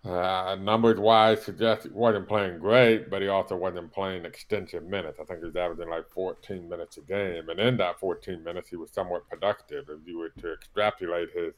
Uh, 0.05 0.55
numbers 0.61 0.99
wise, 0.99 1.43
suggest 1.43 1.83
he 1.83 1.89
wasn't 1.89 2.27
playing 2.27 2.59
great, 2.59 3.09
but 3.09 3.21
he 3.21 3.27
also 3.27 3.55
wasn't 3.57 3.91
playing 3.91 4.23
extensive 4.25 4.83
minutes. 4.83 5.19
I 5.19 5.25
think 5.25 5.39
he 5.39 5.45
was 5.45 5.55
averaging 5.55 5.89
like 5.89 6.09
14 6.09 6.69
minutes 6.69 6.97
a 6.97 7.01
game, 7.01 7.49
and 7.49 7.59
in 7.59 7.77
that 7.77 7.99
14 7.99 8.43
minutes, 8.43 8.69
he 8.69 8.77
was 8.77 8.91
somewhat 8.91 9.27
productive. 9.27 9.89
If 9.89 10.07
you 10.07 10.19
were 10.19 10.29
to 10.29 10.53
extrapolate 10.53 11.29
his 11.33 11.53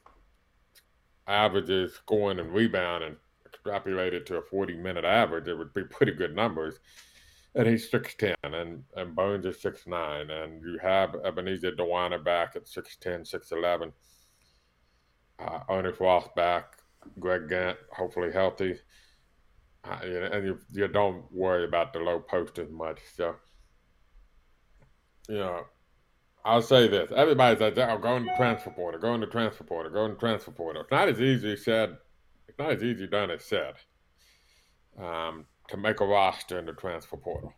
averages 1.27 1.93
scoring 1.93 2.39
and 2.39 2.51
rebounding 2.51 3.17
extrapolated 3.47 4.25
to 4.27 4.37
a 4.37 4.41
40 4.41 4.75
minute 4.75 5.05
average, 5.05 5.47
it 5.47 5.55
would 5.55 5.73
be 5.73 5.83
pretty 5.83 6.13
good 6.13 6.35
numbers. 6.35 6.79
And 7.55 7.67
he's 7.67 7.89
6'10, 7.89 8.35
and, 8.43 8.83
and 8.95 9.15
Burns 9.15 9.45
is 9.45 9.57
6'9, 9.57 10.29
and 10.31 10.61
you 10.61 10.77
have 10.81 11.15
Ebenezer 11.25 11.71
Dowuona 11.71 12.23
back 12.23 12.55
at 12.55 12.65
6'10, 12.65 13.29
6'11. 13.29 13.91
Uh, 15.39 15.59
Ernest 15.69 16.35
back, 16.35 16.77
Greg 17.19 17.49
Gant 17.49 17.77
hopefully 17.91 18.31
healthy. 18.31 18.77
Uh, 19.83 19.97
and 20.03 20.45
you, 20.45 20.59
you 20.73 20.87
don't 20.87 21.23
worry 21.31 21.63
about 21.63 21.93
the 21.93 21.99
low 21.99 22.19
post 22.19 22.59
as 22.59 22.69
much. 22.69 22.99
So, 23.15 23.35
you 25.27 25.37
know, 25.37 25.65
I'll 26.45 26.61
say 26.61 26.87
this. 26.87 27.11
everybody's 27.15 27.59
says, 27.59 27.77
oh, 27.77 27.97
go 27.97 28.17
in 28.17 28.29
transfer 28.37 28.69
portal, 28.69 28.99
go 28.99 29.15
in 29.15 29.21
the 29.21 29.27
transfer 29.27 29.63
portal, 29.63 29.91
go 29.91 30.05
in 30.05 30.11
the 30.11 30.17
transfer 30.17 30.51
portal. 30.51 30.81
It's 30.83 30.91
not 30.91 31.09
as 31.09 31.19
easy 31.21 31.55
said, 31.55 31.97
it's 32.47 32.59
not 32.59 32.71
as 32.71 32.83
easy 32.83 33.07
done 33.07 33.31
as 33.31 33.43
said 33.43 33.75
um, 35.01 35.45
to 35.69 35.77
make 35.77 35.99
a 35.99 36.05
roster 36.05 36.59
in 36.59 36.65
the 36.65 36.73
transfer 36.73 37.17
portal. 37.17 37.53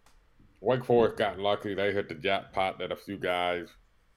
Wake 0.60 0.86
Forest 0.86 1.18
got 1.18 1.40
lucky. 1.40 1.74
They 1.74 1.92
hit 1.92 2.08
the 2.08 2.16
jackpot 2.16 2.80
that 2.80 2.92
a 2.92 2.96
few 2.96 3.18
guys 3.18 3.68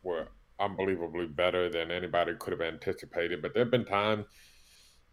were 0.02 0.28
unbelievably 0.60 1.28
better 1.28 1.70
than 1.70 1.90
anybody 1.90 2.34
could 2.38 2.52
have 2.52 2.60
anticipated. 2.60 3.42
But 3.42 3.54
there 3.54 3.64
have 3.64 3.70
been 3.70 3.84
times 3.84 4.26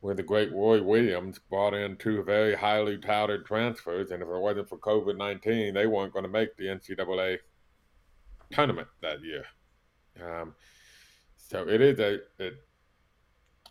when 0.02 0.18
the 0.18 0.24
great 0.24 0.52
Roy 0.52 0.82
Williams 0.82 1.40
brought 1.40 1.74
in 1.74 1.96
two 1.98 2.24
very 2.24 2.56
highly 2.56 2.98
touted 2.98 3.46
transfers, 3.46 4.12
and 4.12 4.22
if 4.22 4.28
it 4.28 4.40
wasn't 4.40 4.68
for 4.68 4.78
COVID 4.78 5.18
19, 5.18 5.74
they 5.74 5.88
weren't 5.88 6.14
going 6.14 6.26
to 6.26 6.30
make 6.30 6.58
the 6.58 6.66
NCAA 6.66 7.38
tournament 8.52 8.88
that 9.02 9.24
year. 9.24 9.46
Um, 10.22 10.54
so 11.38 11.68
it 11.68 11.82
is 11.82 12.00
a, 12.00 12.20
it, 12.40 12.54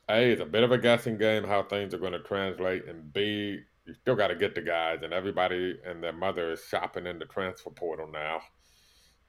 A, 0.08 0.32
it's 0.32 0.40
a 0.40 0.46
bit 0.46 0.62
of 0.62 0.72
a 0.72 0.78
guessing 0.78 1.18
game 1.18 1.44
how 1.44 1.64
things 1.64 1.92
are 1.94 1.98
going 1.98 2.12
to 2.12 2.20
translate, 2.20 2.86
and 2.86 3.12
B, 3.12 3.60
you 3.90 3.94
still 4.00 4.16
got 4.16 4.28
to 4.28 4.36
get 4.36 4.54
the 4.54 4.62
guys, 4.62 5.00
and 5.02 5.12
everybody 5.12 5.78
and 5.84 6.02
their 6.02 6.12
mother 6.12 6.52
is 6.52 6.64
shopping 6.68 7.06
in 7.06 7.18
the 7.18 7.26
transfer 7.26 7.70
portal 7.70 8.08
now 8.10 8.40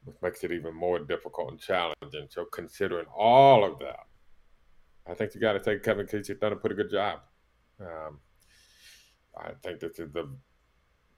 which 0.03 0.15
makes 0.21 0.43
it 0.43 0.51
even 0.51 0.73
more 0.73 0.99
difficult 0.99 1.51
and 1.51 1.59
challenging. 1.59 2.27
So, 2.29 2.45
considering 2.45 3.05
all 3.15 3.63
of 3.63 3.79
that, 3.79 4.07
I 5.07 5.13
think 5.13 5.35
you 5.35 5.41
got 5.41 5.53
to 5.53 5.59
take 5.59 5.83
Kevin 5.83 6.07
Keatts. 6.07 6.27
He's 6.27 6.37
done 6.37 6.53
a 6.53 6.55
pretty 6.55 6.75
good 6.75 6.89
job. 6.89 7.19
Um, 7.79 8.19
I 9.37 9.51
think 9.63 9.79
this 9.79 9.99
is 9.99 10.11
the 10.11 10.29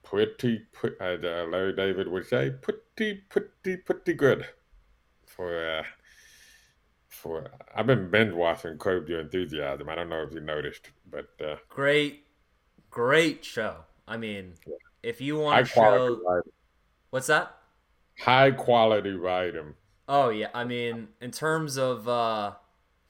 pretty, 0.03 0.61
as 0.99 1.23
uh, 1.23 1.45
Larry 1.49 1.75
David 1.75 2.07
would 2.07 2.27
say, 2.27 2.51
pretty, 2.61 3.21
pretty, 3.29 3.77
pretty 3.77 4.13
good 4.13 4.45
for. 5.25 5.79
Uh, 5.79 5.83
for 7.09 7.47
I've 7.75 7.85
been 7.85 8.09
binge 8.09 8.33
watching 8.33 8.79
Curb 8.79 9.07
Your 9.07 9.19
Enthusiasm. 9.19 9.87
I 9.87 9.93
don't 9.93 10.09
know 10.09 10.23
if 10.23 10.33
you 10.33 10.39
noticed, 10.39 10.89
but 11.09 11.29
uh, 11.45 11.57
great, 11.69 12.22
great 12.93 13.43
show. 13.43 13.77
I 14.07 14.17
mean, 14.17 14.53
if 15.01 15.19
you 15.19 15.37
want 15.39 15.65
to 15.65 15.71
show, 15.71 16.43
what's 17.09 17.27
that? 17.27 17.57
high 18.19 18.51
quality 18.51 19.11
writing. 19.11 19.73
Oh 20.07 20.29
yeah, 20.29 20.49
I 20.53 20.63
mean, 20.63 21.09
in 21.21 21.31
terms 21.31 21.77
of 21.77 22.07
uh, 22.07 22.53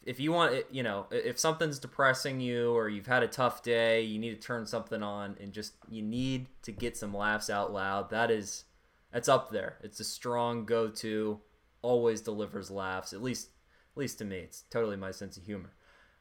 if 0.05 0.19
you 0.19 0.31
want, 0.31 0.65
you 0.71 0.83
know, 0.83 1.07
if 1.11 1.39
something's 1.39 1.79
depressing 1.79 2.39
you 2.39 2.71
or 2.71 2.89
you've 2.89 3.07
had 3.07 3.23
a 3.23 3.27
tough 3.27 3.63
day, 3.63 4.01
you 4.01 4.19
need 4.19 4.39
to 4.39 4.47
turn 4.47 4.65
something 4.65 5.01
on 5.01 5.37
and 5.41 5.51
just 5.53 5.73
you 5.89 6.01
need 6.01 6.47
to 6.63 6.71
get 6.71 6.97
some 6.97 7.13
laughs 7.13 7.49
out 7.49 7.73
loud. 7.73 8.09
That 8.09 8.31
is, 8.31 8.65
that's 9.11 9.27
up 9.29 9.51
there. 9.51 9.77
It's 9.81 9.99
a 9.99 10.03
strong 10.03 10.65
go-to. 10.65 11.39
Always 11.81 12.21
delivers 12.21 12.71
laughs. 12.71 13.11
At 13.11 13.21
least, 13.21 13.49
at 13.95 13.99
least 13.99 14.19
to 14.19 14.25
me, 14.25 14.37
it's 14.37 14.63
totally 14.69 14.95
my 14.95 15.11
sense 15.11 15.35
of 15.35 15.43
humor. 15.43 15.73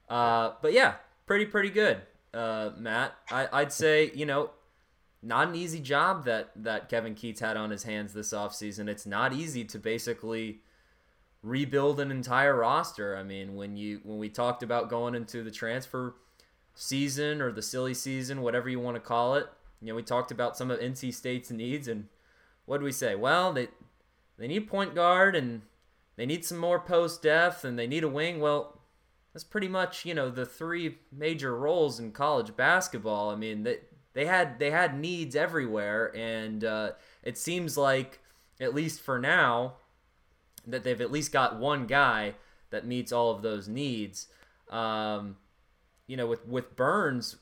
Uh, 0.08 0.52
but 0.60 0.72
yeah, 0.72 0.94
pretty 1.26 1.46
pretty 1.46 1.70
good, 1.70 2.00
uh, 2.34 2.70
Matt. 2.76 3.14
I, 3.30 3.48
I'd 3.52 3.72
say 3.72 4.10
you 4.14 4.26
know 4.26 4.50
not 5.22 5.48
an 5.48 5.54
easy 5.54 5.80
job 5.80 6.24
that 6.24 6.50
that 6.56 6.88
Kevin 6.88 7.14
Keatts 7.14 7.40
had 7.40 7.56
on 7.56 7.70
his 7.70 7.84
hands 7.84 8.12
this 8.12 8.32
offseason. 8.32 8.88
It's 8.88 9.06
not 9.06 9.32
easy 9.32 9.64
to 9.64 9.78
basically 9.78 10.60
rebuild 11.42 12.00
an 12.00 12.10
entire 12.10 12.56
roster. 12.56 13.16
I 13.16 13.22
mean, 13.22 13.54
when 13.54 13.76
you 13.76 14.00
when 14.02 14.18
we 14.18 14.28
talked 14.28 14.62
about 14.62 14.90
going 14.90 15.14
into 15.14 15.42
the 15.42 15.50
transfer 15.50 16.14
season 16.74 17.40
or 17.40 17.52
the 17.52 17.62
silly 17.62 17.94
season, 17.94 18.42
whatever 18.42 18.68
you 18.68 18.80
want 18.80 18.96
to 18.96 19.00
call 19.00 19.34
it, 19.36 19.46
you 19.80 19.88
know, 19.88 19.94
we 19.94 20.02
talked 20.02 20.30
about 20.30 20.56
some 20.56 20.70
of 20.70 20.80
NC 20.80 21.14
State's 21.14 21.50
needs 21.50 21.88
and 21.88 22.08
what 22.64 22.78
do 22.78 22.84
we 22.84 22.92
say? 22.92 23.14
Well, 23.14 23.52
they 23.52 23.68
they 24.38 24.48
need 24.48 24.68
point 24.68 24.94
guard 24.94 25.36
and 25.36 25.62
they 26.16 26.26
need 26.26 26.44
some 26.44 26.58
more 26.58 26.80
post 26.80 27.22
depth 27.22 27.64
and 27.64 27.78
they 27.78 27.86
need 27.86 28.04
a 28.04 28.08
wing. 28.08 28.40
Well, 28.40 28.80
that's 29.32 29.44
pretty 29.44 29.68
much, 29.68 30.04
you 30.04 30.14
know, 30.14 30.30
the 30.30 30.44
three 30.44 30.98
major 31.10 31.56
roles 31.56 31.98
in 31.98 32.12
college 32.12 32.54
basketball. 32.56 33.30
I 33.30 33.36
mean, 33.36 33.62
that 33.62 33.90
they 34.12 34.26
had 34.26 34.58
they 34.58 34.70
had 34.70 34.98
needs 34.98 35.34
everywhere, 35.34 36.14
and 36.14 36.64
uh, 36.64 36.92
it 37.22 37.38
seems 37.38 37.78
like 37.78 38.20
at 38.60 38.74
least 38.74 39.00
for 39.00 39.18
now 39.18 39.74
that 40.66 40.84
they've 40.84 41.00
at 41.00 41.10
least 41.10 41.32
got 41.32 41.58
one 41.58 41.86
guy 41.86 42.34
that 42.70 42.86
meets 42.86 43.10
all 43.10 43.30
of 43.30 43.42
those 43.42 43.68
needs. 43.68 44.28
Um, 44.70 45.36
you 46.06 46.16
know, 46.16 46.26
with 46.26 46.46
with 46.46 46.76
Burns, 46.76 47.36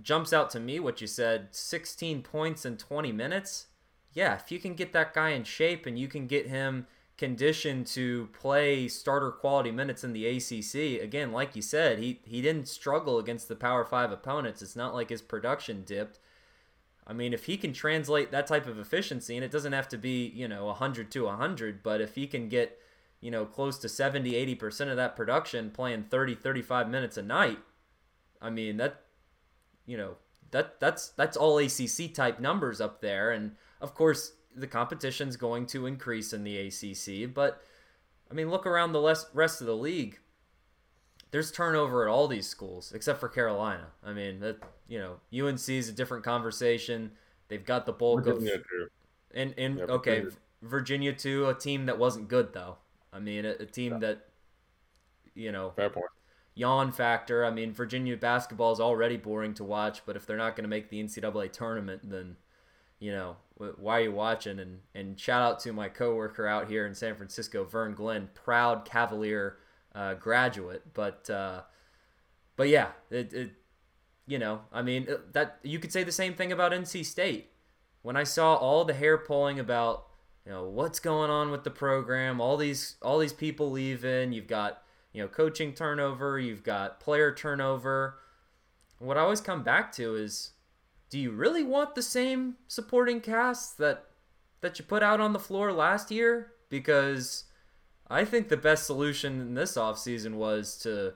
jumps 0.00 0.32
out 0.32 0.48
to 0.50 0.60
me 0.60 0.78
what 0.78 1.00
you 1.00 1.08
said: 1.08 1.48
16 1.50 2.22
points 2.22 2.64
in 2.64 2.76
20 2.76 3.10
minutes. 3.10 3.66
Yeah, 4.12 4.34
if 4.34 4.52
you 4.52 4.60
can 4.60 4.74
get 4.74 4.92
that 4.92 5.14
guy 5.14 5.30
in 5.30 5.42
shape 5.42 5.86
and 5.86 5.98
you 5.98 6.06
can 6.06 6.26
get 6.26 6.46
him 6.46 6.86
conditioned 7.18 7.86
to 7.86 8.28
play 8.32 8.88
starter 8.88 9.30
quality 9.30 9.70
minutes 9.70 10.02
in 10.04 10.12
the 10.12 10.26
ACC. 10.26 11.02
Again, 11.02 11.32
like 11.32 11.54
you 11.54 11.62
said, 11.62 11.98
he 11.98 12.20
he 12.24 12.42
didn't 12.42 12.68
struggle 12.68 13.18
against 13.18 13.48
the 13.48 13.56
Power 13.56 13.84
5 13.84 14.10
opponents. 14.10 14.62
It's 14.62 14.76
not 14.76 14.94
like 14.94 15.10
his 15.10 15.22
production 15.22 15.82
dipped. 15.84 16.18
I 17.06 17.12
mean, 17.12 17.32
if 17.32 17.46
he 17.46 17.56
can 17.56 17.72
translate 17.72 18.30
that 18.30 18.46
type 18.46 18.66
of 18.66 18.78
efficiency 18.78 19.36
and 19.36 19.44
it 19.44 19.50
doesn't 19.50 19.72
have 19.72 19.88
to 19.88 19.98
be, 19.98 20.26
you 20.28 20.46
know, 20.46 20.66
100 20.66 21.10
to 21.10 21.24
100, 21.24 21.82
but 21.82 22.00
if 22.00 22.14
he 22.14 22.28
can 22.28 22.48
get, 22.48 22.78
you 23.20 23.30
know, 23.30 23.44
close 23.44 23.76
to 23.80 23.88
70, 23.88 24.32
80% 24.56 24.88
of 24.88 24.96
that 24.96 25.16
production 25.16 25.70
playing 25.70 26.04
30, 26.04 26.36
35 26.36 26.88
minutes 26.88 27.16
a 27.16 27.22
night, 27.22 27.58
I 28.40 28.50
mean, 28.50 28.76
that 28.76 29.02
you 29.84 29.96
know, 29.96 30.16
that 30.52 30.78
that's 30.78 31.08
that's 31.08 31.36
all 31.36 31.58
ACC 31.58 32.14
type 32.14 32.38
numbers 32.38 32.80
up 32.80 33.00
there 33.00 33.30
and 33.32 33.56
of 33.80 33.94
course 33.94 34.32
the 34.54 34.66
competition's 34.66 35.36
going 35.36 35.66
to 35.66 35.86
increase 35.86 36.32
in 36.32 36.44
the 36.44 36.58
ACC, 36.58 37.32
but 37.32 37.62
I 38.30 38.34
mean, 38.34 38.50
look 38.50 38.66
around 38.66 38.92
the 38.92 39.26
rest 39.34 39.60
of 39.60 39.66
the 39.66 39.76
league. 39.76 40.18
There's 41.30 41.50
turnover 41.50 42.06
at 42.06 42.10
all 42.10 42.28
these 42.28 42.46
schools 42.46 42.92
except 42.94 43.20
for 43.20 43.28
Carolina. 43.28 43.86
I 44.04 44.12
mean, 44.12 44.40
that 44.40 44.58
you 44.88 44.98
know, 44.98 45.46
UNC 45.46 45.68
is 45.68 45.88
a 45.88 45.92
different 45.92 46.24
conversation. 46.24 47.12
They've 47.48 47.64
got 47.64 47.86
the 47.86 47.92
bulk 47.92 48.24
Virginia 48.24 48.54
of 48.54 48.68
too. 48.68 48.88
and 49.34 49.54
and 49.56 49.78
yeah, 49.78 49.84
okay, 49.84 50.20
Virginia. 50.20 50.38
Virginia 50.62 51.12
too, 51.12 51.48
a 51.48 51.54
team 51.54 51.86
that 51.86 51.98
wasn't 51.98 52.28
good 52.28 52.52
though. 52.52 52.76
I 53.12 53.18
mean, 53.18 53.44
a, 53.44 53.50
a 53.50 53.66
team 53.66 53.92
yeah. 53.92 53.98
that 53.98 54.28
you 55.34 55.52
know, 55.52 55.72
fair 55.76 55.90
point. 55.90 56.06
Yawn 56.54 56.92
factor. 56.92 57.44
I 57.44 57.50
mean, 57.50 57.72
Virginia 57.72 58.16
basketball 58.16 58.72
is 58.72 58.80
already 58.80 59.16
boring 59.16 59.54
to 59.54 59.64
watch, 59.64 60.04
but 60.04 60.16
if 60.16 60.26
they're 60.26 60.36
not 60.36 60.54
going 60.54 60.64
to 60.64 60.68
make 60.68 60.90
the 60.90 61.02
NCAA 61.02 61.50
tournament, 61.52 62.02
then 62.04 62.36
you 62.98 63.10
know, 63.10 63.36
why 63.78 63.98
are 63.98 64.02
you 64.02 64.12
watching? 64.12 64.58
And 64.58 64.80
and 64.94 65.18
shout 65.18 65.42
out 65.42 65.60
to 65.60 65.72
my 65.72 65.88
coworker 65.88 66.46
out 66.46 66.68
here 66.68 66.86
in 66.86 66.94
San 66.94 67.14
Francisco, 67.16 67.64
Vern 67.64 67.94
Glenn, 67.94 68.30
proud 68.34 68.84
Cavalier 68.84 69.58
uh, 69.94 70.14
graduate. 70.14 70.94
But 70.94 71.28
uh, 71.30 71.62
but 72.56 72.68
yeah, 72.68 72.88
it, 73.10 73.32
it 73.32 73.50
you 74.26 74.38
know, 74.38 74.62
I 74.72 74.82
mean 74.82 75.08
that 75.32 75.58
you 75.62 75.78
could 75.78 75.92
say 75.92 76.04
the 76.04 76.12
same 76.12 76.34
thing 76.34 76.52
about 76.52 76.72
NC 76.72 77.04
State. 77.04 77.50
When 78.02 78.16
I 78.16 78.24
saw 78.24 78.54
all 78.54 78.84
the 78.84 78.94
hair 78.94 79.16
pulling 79.18 79.60
about 79.60 80.06
you 80.44 80.52
know 80.52 80.64
what's 80.64 80.98
going 80.98 81.30
on 81.30 81.50
with 81.50 81.64
the 81.64 81.70
program, 81.70 82.40
all 82.40 82.56
these 82.56 82.96
all 83.02 83.18
these 83.18 83.32
people 83.32 83.70
leaving, 83.70 84.32
you've 84.32 84.48
got 84.48 84.82
you 85.12 85.22
know 85.22 85.28
coaching 85.28 85.72
turnover, 85.72 86.38
you've 86.38 86.64
got 86.64 87.00
player 87.00 87.34
turnover. 87.34 88.18
What 88.98 89.16
I 89.16 89.20
always 89.20 89.40
come 89.40 89.62
back 89.62 89.92
to 89.92 90.14
is 90.14 90.50
do 91.12 91.18
you 91.18 91.30
really 91.30 91.62
want 91.62 91.94
the 91.94 92.02
same 92.02 92.54
supporting 92.68 93.20
cast 93.20 93.76
that 93.76 94.06
that 94.62 94.78
you 94.78 94.84
put 94.84 95.02
out 95.02 95.20
on 95.20 95.34
the 95.34 95.38
floor 95.38 95.70
last 95.70 96.10
year? 96.10 96.52
Because 96.70 97.44
I 98.08 98.24
think 98.24 98.48
the 98.48 98.56
best 98.56 98.86
solution 98.86 99.38
in 99.38 99.52
this 99.52 99.76
offseason 99.76 100.36
was 100.36 100.78
to 100.78 101.12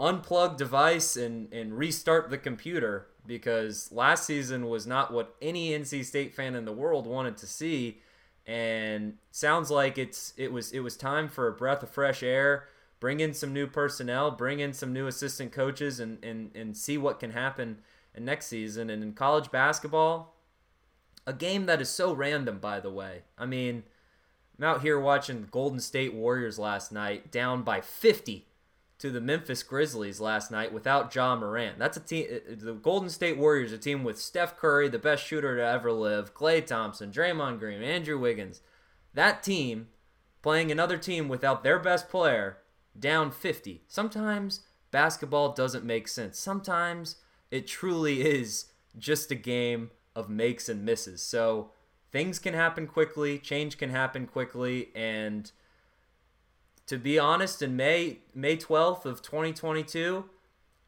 unplug 0.00 0.56
device 0.56 1.18
and, 1.18 1.52
and 1.52 1.76
restart 1.76 2.30
the 2.30 2.38
computer 2.38 3.08
because 3.26 3.92
last 3.92 4.24
season 4.24 4.70
was 4.70 4.86
not 4.86 5.12
what 5.12 5.36
any 5.42 5.72
NC 5.72 6.02
State 6.06 6.34
fan 6.34 6.54
in 6.54 6.64
the 6.64 6.72
world 6.72 7.06
wanted 7.06 7.36
to 7.36 7.46
see 7.46 8.00
and 8.46 9.18
sounds 9.30 9.70
like 9.70 9.98
it's 9.98 10.32
it 10.38 10.50
was 10.50 10.72
it 10.72 10.80
was 10.80 10.96
time 10.96 11.28
for 11.28 11.46
a 11.46 11.52
breath 11.52 11.82
of 11.82 11.90
fresh 11.90 12.22
air 12.22 12.64
bring 13.00 13.20
in 13.20 13.34
some 13.34 13.52
new 13.52 13.66
personnel 13.66 14.30
bring 14.30 14.60
in 14.60 14.72
some 14.72 14.94
new 14.94 15.06
assistant 15.06 15.52
coaches 15.52 16.00
and 16.00 16.24
and, 16.24 16.56
and 16.56 16.74
see 16.74 16.96
what 16.96 17.20
can 17.20 17.32
happen 17.32 17.76
and 18.14 18.24
next 18.24 18.46
season. 18.46 18.90
And 18.90 19.02
in 19.02 19.12
college 19.12 19.50
basketball, 19.50 20.36
a 21.26 21.32
game 21.32 21.66
that 21.66 21.80
is 21.80 21.88
so 21.88 22.12
random, 22.12 22.58
by 22.58 22.80
the 22.80 22.90
way. 22.90 23.22
I 23.38 23.46
mean, 23.46 23.84
I'm 24.58 24.64
out 24.64 24.82
here 24.82 24.98
watching 24.98 25.48
Golden 25.50 25.80
State 25.80 26.14
Warriors 26.14 26.58
last 26.58 26.92
night, 26.92 27.30
down 27.30 27.62
by 27.62 27.80
50 27.80 28.46
to 28.98 29.10
the 29.10 29.20
Memphis 29.20 29.62
Grizzlies 29.62 30.20
last 30.20 30.50
night 30.50 30.72
without 30.72 31.14
Ja 31.14 31.34
Morant. 31.34 31.78
That's 31.78 31.96
a 31.96 32.00
team. 32.00 32.26
Uh, 32.30 32.54
the 32.58 32.74
Golden 32.74 33.08
State 33.08 33.38
Warriors, 33.38 33.72
a 33.72 33.78
team 33.78 34.04
with 34.04 34.20
Steph 34.20 34.58
Curry, 34.58 34.88
the 34.90 34.98
best 34.98 35.24
shooter 35.24 35.56
to 35.56 35.64
ever 35.64 35.90
live, 35.90 36.34
Klay 36.34 36.64
Thompson, 36.64 37.10
Draymond 37.10 37.58
Green, 37.58 37.82
Andrew 37.82 38.18
Wiggins. 38.18 38.60
That 39.14 39.42
team 39.42 39.88
playing 40.42 40.70
another 40.70 40.98
team 40.98 41.28
without 41.28 41.64
their 41.64 41.78
best 41.78 42.10
player 42.10 42.58
down 42.98 43.30
50. 43.30 43.84
Sometimes 43.88 44.60
basketball 44.90 45.52
doesn't 45.52 45.84
make 45.84 46.06
sense. 46.06 46.38
Sometimes 46.38 47.16
it 47.50 47.66
truly 47.66 48.22
is 48.22 48.66
just 48.98 49.30
a 49.30 49.34
game 49.34 49.90
of 50.14 50.28
makes 50.28 50.68
and 50.68 50.84
misses. 50.84 51.22
So 51.22 51.70
things 52.10 52.38
can 52.38 52.54
happen 52.54 52.86
quickly, 52.86 53.38
change 53.38 53.78
can 53.78 53.90
happen 53.90 54.26
quickly, 54.26 54.88
and 54.94 55.50
to 56.86 56.98
be 56.98 57.18
honest, 57.18 57.62
in 57.62 57.76
May 57.76 58.18
May 58.34 58.56
12th 58.56 59.04
of 59.04 59.22
2022, 59.22 60.24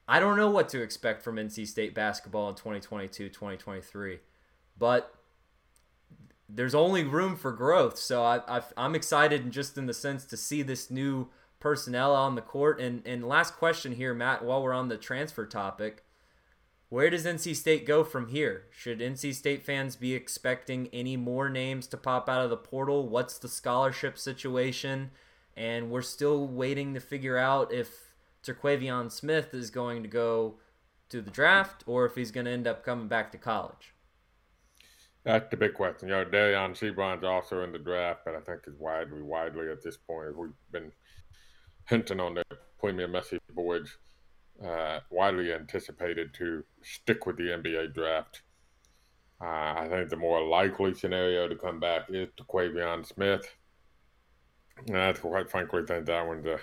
I 0.09 0.19
don't 0.19 0.37
know 0.37 0.51
what 0.51 0.69
to 0.71 0.83
expect 0.83 1.23
from 1.23 1.37
NC 1.37 1.67
State 1.67 1.95
basketball 1.95 2.49
in 2.49 2.57
2022, 2.57 3.29
2023. 3.29 4.19
But 4.77 5.15
there's 6.49 6.75
only 6.75 7.05
room 7.05 7.37
for 7.37 7.53
growth. 7.53 7.99
So 7.99 8.25
I, 8.25 8.63
am 8.77 8.95
excited 8.95 9.51
just 9.51 9.79
in 9.79 9.87
the 9.87 9.95
sense 9.95 10.25
to 10.27 10.37
see 10.37 10.63
this 10.63 10.91
new 10.91 11.29
personnel 11.61 12.15
on 12.15 12.35
the 12.35 12.43
court. 12.43 12.81
And, 12.81 13.07
and 13.07 13.27
last 13.27 13.55
question 13.55 13.93
here, 13.93 14.13
Matt, 14.13 14.45
while 14.45 14.63
we're 14.63 14.73
on 14.73 14.89
the 14.89 14.97
transfer 14.97 15.47
topic, 15.47 16.05
where 16.93 17.09
does 17.09 17.25
NC 17.25 17.57
State 17.57 17.87
go 17.87 18.05
from 18.05 18.29
here? 18.29 18.67
Should 18.71 18.99
NC 18.99 19.35
State 19.35 19.65
fans 19.65 19.97
be 19.97 20.13
expecting 20.13 20.91
any 20.93 21.17
more 21.17 21.49
names 21.49 21.87
to 21.87 21.97
pop 21.97 22.29
out 22.29 22.43
of 22.43 22.51
the 22.51 22.57
portal? 22.59 23.09
What's 23.09 23.39
the 23.39 23.49
scholarship 23.49 24.19
situation? 24.19 25.11
And 25.57 25.91
we're 25.91 26.03
still 26.03 26.47
waiting 26.47 26.93
to 26.93 27.01
figure 27.01 27.39
out 27.39 27.73
if 27.73 28.13
Terquavion 28.45 29.11
Smith 29.11 29.55
is 29.55 29.71
going 29.71 30.03
to 30.03 30.09
go 30.11 30.59
to 31.09 31.23
the 31.23 31.31
draft 31.31 31.83
or 31.87 32.05
if 32.05 32.15
he's 32.15 32.31
going 32.31 32.45
to 32.45 32.53
end 32.53 32.67
up 32.67 32.85
coming 32.85 33.09
back 33.09 33.33
to 33.33 33.39
college. 33.39 33.95
That's 35.25 35.49
the 35.51 35.57
big 35.57 35.73
question. 35.73 36.11
You 36.11 36.17
know, 36.17 36.27
Dereon 36.27 36.77
Seabron's 36.77 37.25
also 37.25 37.63
in 37.63 37.73
the 37.73 37.79
draft, 37.79 38.21
but 38.27 38.35
I 38.35 38.41
think 38.41 38.65
is 38.67 38.79
widely, 38.79 39.23
widely 39.23 39.71
at 39.71 39.83
this 39.83 39.97
point. 39.97 40.37
We've 40.37 40.51
been 40.71 40.93
hinting 41.89 42.21
on 42.21 42.35
the 42.35 42.45
Premier 42.79 43.09
Messi 43.09 43.39
boys 43.55 43.97
uh, 44.65 45.01
widely 45.11 45.53
anticipated 45.53 46.35
to 46.35 46.65
stick 46.83 47.27
with 47.27 47.37
the 47.37 47.45
NBA 47.45 47.95
draft. 47.95 48.43
Uh, 49.41 49.75
I 49.77 49.89
think 49.91 50.09
the 50.09 50.17
more 50.17 50.47
likely 50.47 50.95
scenario 50.95 51.49
to 51.49 51.57
come 51.57 51.81
back 51.81 52.03
is 52.09 52.29
Terquavion 52.37 53.05
Smith. 53.05 53.45
And 54.87 54.97
I 54.97 55.13
quite 55.13 55.51
frankly 55.51 55.83
think 55.87 56.07
that 56.07 56.27
one's 56.27 56.47
a 56.47 56.59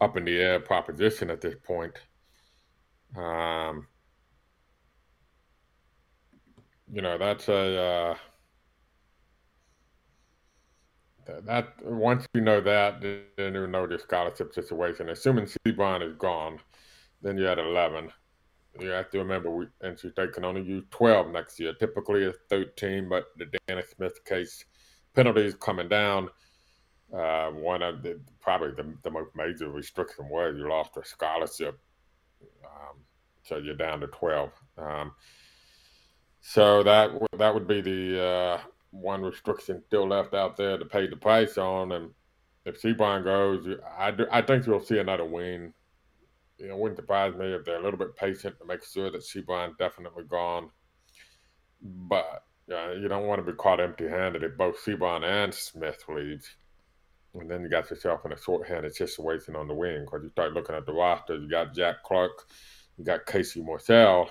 up 0.00 0.16
in 0.16 0.24
the 0.24 0.38
air 0.38 0.60
proposition 0.60 1.30
at 1.30 1.40
this 1.40 1.54
point. 1.64 1.94
Um, 3.16 3.86
you 6.92 7.02
know, 7.02 7.18
that's 7.18 7.48
a 7.48 7.82
uh, 7.82 8.14
that 11.44 11.74
once 11.84 12.26
you 12.34 12.40
know 12.40 12.60
that, 12.60 13.00
then 13.00 13.54
you 13.54 13.66
know 13.66 13.86
the 13.86 13.98
scholarship 13.98 14.54
situation. 14.54 15.08
Assuming 15.08 15.46
Seabron 15.46 16.06
is 16.08 16.16
gone, 16.16 16.58
then 17.22 17.36
you 17.36 17.44
had 17.44 17.58
11. 17.58 18.10
You 18.80 18.88
have 18.90 19.10
to 19.10 19.18
remember, 19.18 19.50
we, 19.50 19.66
NC 19.82 20.12
State 20.12 20.32
can 20.32 20.44
only 20.44 20.62
use 20.62 20.84
12 20.90 21.30
next 21.30 21.58
year. 21.58 21.72
Typically, 21.74 22.22
it's 22.22 22.38
13, 22.48 23.08
but 23.08 23.26
the 23.36 23.46
Dennis 23.66 23.90
Smith 23.96 24.24
case 24.24 24.64
penalties 25.14 25.54
coming 25.54 25.88
down. 25.88 26.28
Uh, 27.12 27.50
one 27.50 27.82
of 27.82 28.02
the 28.02 28.20
probably 28.40 28.70
the, 28.72 28.94
the 29.02 29.10
most 29.10 29.30
major 29.34 29.70
restriction 29.70 30.28
was 30.28 30.54
you 30.56 30.68
lost 30.68 30.96
a 30.98 31.04
scholarship, 31.04 31.78
um, 32.64 32.98
so 33.42 33.56
you're 33.56 33.74
down 33.74 33.98
to 34.00 34.06
12. 34.08 34.50
Um, 34.76 35.12
so 36.40 36.82
that 36.82 37.10
that 37.38 37.52
would 37.52 37.66
be 37.66 37.80
the 37.80 38.22
uh, 38.22 38.60
one 38.90 39.22
restriction 39.22 39.82
still 39.86 40.06
left 40.06 40.34
out 40.34 40.56
there 40.56 40.78
to 40.78 40.84
pay 40.84 41.06
the 41.06 41.16
price 41.16 41.58
on. 41.58 41.92
And 41.92 42.10
if 42.64 42.80
Seabron 42.80 43.24
goes, 43.24 43.66
I, 43.98 44.10
do, 44.10 44.26
I 44.30 44.42
think 44.42 44.66
you'll 44.66 44.84
see 44.84 44.98
another 44.98 45.24
win 45.24 45.72
you 46.58 46.68
know, 46.68 46.76
wouldn't 46.76 46.98
surprise 46.98 47.34
me 47.34 47.46
if 47.46 47.64
they're 47.64 47.80
a 47.80 47.82
little 47.82 47.98
bit 47.98 48.16
patient 48.16 48.58
to 48.58 48.66
make 48.66 48.84
sure 48.84 49.10
that 49.10 49.22
Seabron's 49.22 49.76
definitely 49.78 50.24
gone. 50.24 50.70
But 51.80 52.44
yeah, 52.66 52.92
you 52.92 53.08
don't 53.08 53.26
want 53.26 53.44
to 53.44 53.50
be 53.50 53.56
caught 53.56 53.80
empty-handed 53.80 54.42
if 54.42 54.56
both 54.56 54.84
Seabron 54.84 55.24
and 55.24 55.54
Smith 55.54 56.04
leaves. 56.08 56.48
And 57.34 57.50
then 57.50 57.62
you 57.62 57.68
got 57.68 57.90
yourself 57.90 58.24
in 58.24 58.32
a 58.32 58.40
short-handed 58.40 58.94
situation 58.94 59.54
on 59.54 59.68
the 59.68 59.74
wing 59.74 60.04
because 60.04 60.22
you 60.24 60.30
start 60.30 60.52
looking 60.52 60.74
at 60.74 60.86
the 60.86 60.92
roster. 60.92 61.36
You 61.36 61.48
got 61.48 61.74
Jack 61.74 62.02
Clark, 62.02 62.32
you 62.96 63.04
got 63.04 63.26
Casey 63.26 63.62
Morsell. 63.62 64.28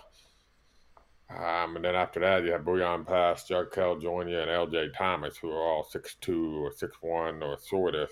Um, 1.29 1.75
and 1.75 1.83
then 1.83 1.95
after 1.95 2.19
that, 2.21 2.43
you 2.43 2.51
have 2.51 2.61
Breon 2.61 3.05
Pass, 3.05 3.47
Jarkel 3.49 4.01
Jr., 4.01 4.39
and 4.39 4.49
L.J. 4.49 4.91
Thomas, 4.97 5.37
who 5.37 5.51
are 5.51 5.61
all 5.61 5.83
six 5.83 6.15
two 6.21 6.63
or 6.63 6.71
six 6.71 6.97
one 7.01 7.43
or 7.43 7.57
sort 7.57 7.95
of. 7.95 8.09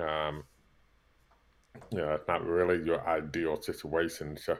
Um, 0.00 0.44
yeah, 1.90 2.14
it's 2.14 2.28
not 2.28 2.44
really 2.46 2.84
your 2.84 3.06
ideal 3.06 3.60
situation. 3.60 4.36
So 4.36 4.56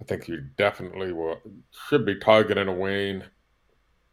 I 0.00 0.04
think 0.04 0.28
you 0.28 0.40
definitely 0.56 1.12
will 1.12 1.40
should 1.88 2.04
be 2.04 2.16
targeting 2.16 2.68
a 2.68 2.72
wing 2.72 3.22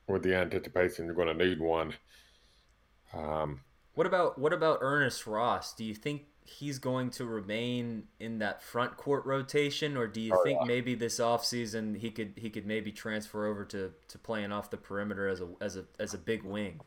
with 0.08 0.23
the 0.23 0.36
anticipation 0.36 1.06
you're 1.06 1.15
going 1.15 1.38
to 1.38 1.45
need 1.45 1.60
one. 1.60 1.93
Um, 3.13 3.62
what 3.95 4.08
about 4.08 4.38
what 4.38 4.53
about 4.53 4.80
Ernest 4.82 5.25
Ross? 5.25 5.73
Do 5.73 5.84
you 5.84 5.95
think 5.95 6.23
he's 6.43 6.80
going 6.80 7.10
to 7.10 7.25
remain 7.25 8.03
in 8.19 8.39
that 8.39 8.62
front 8.62 8.95
court 8.95 9.25
rotation, 9.25 9.97
or 9.97 10.08
do 10.08 10.21
you 10.21 10.34
oh, 10.34 10.43
think 10.43 10.60
yeah. 10.62 10.67
maybe 10.67 10.95
this 10.95 11.19
offseason 11.19 11.97
he 11.97 12.12
could 12.12 12.34
he 12.36 12.49
could 12.49 12.65
maybe 12.65 12.91
transfer 12.91 13.45
over 13.45 13.65
to, 13.65 13.91
to 14.08 14.17
playing 14.17 14.51
off 14.51 14.69
the 14.69 14.77
perimeter 14.77 15.27
as 15.27 15.41
a 15.41 15.47
as 15.62 15.75
a 15.75 15.86
as 15.99 16.13
a 16.13 16.17
big 16.17 16.43
wing? 16.43 16.80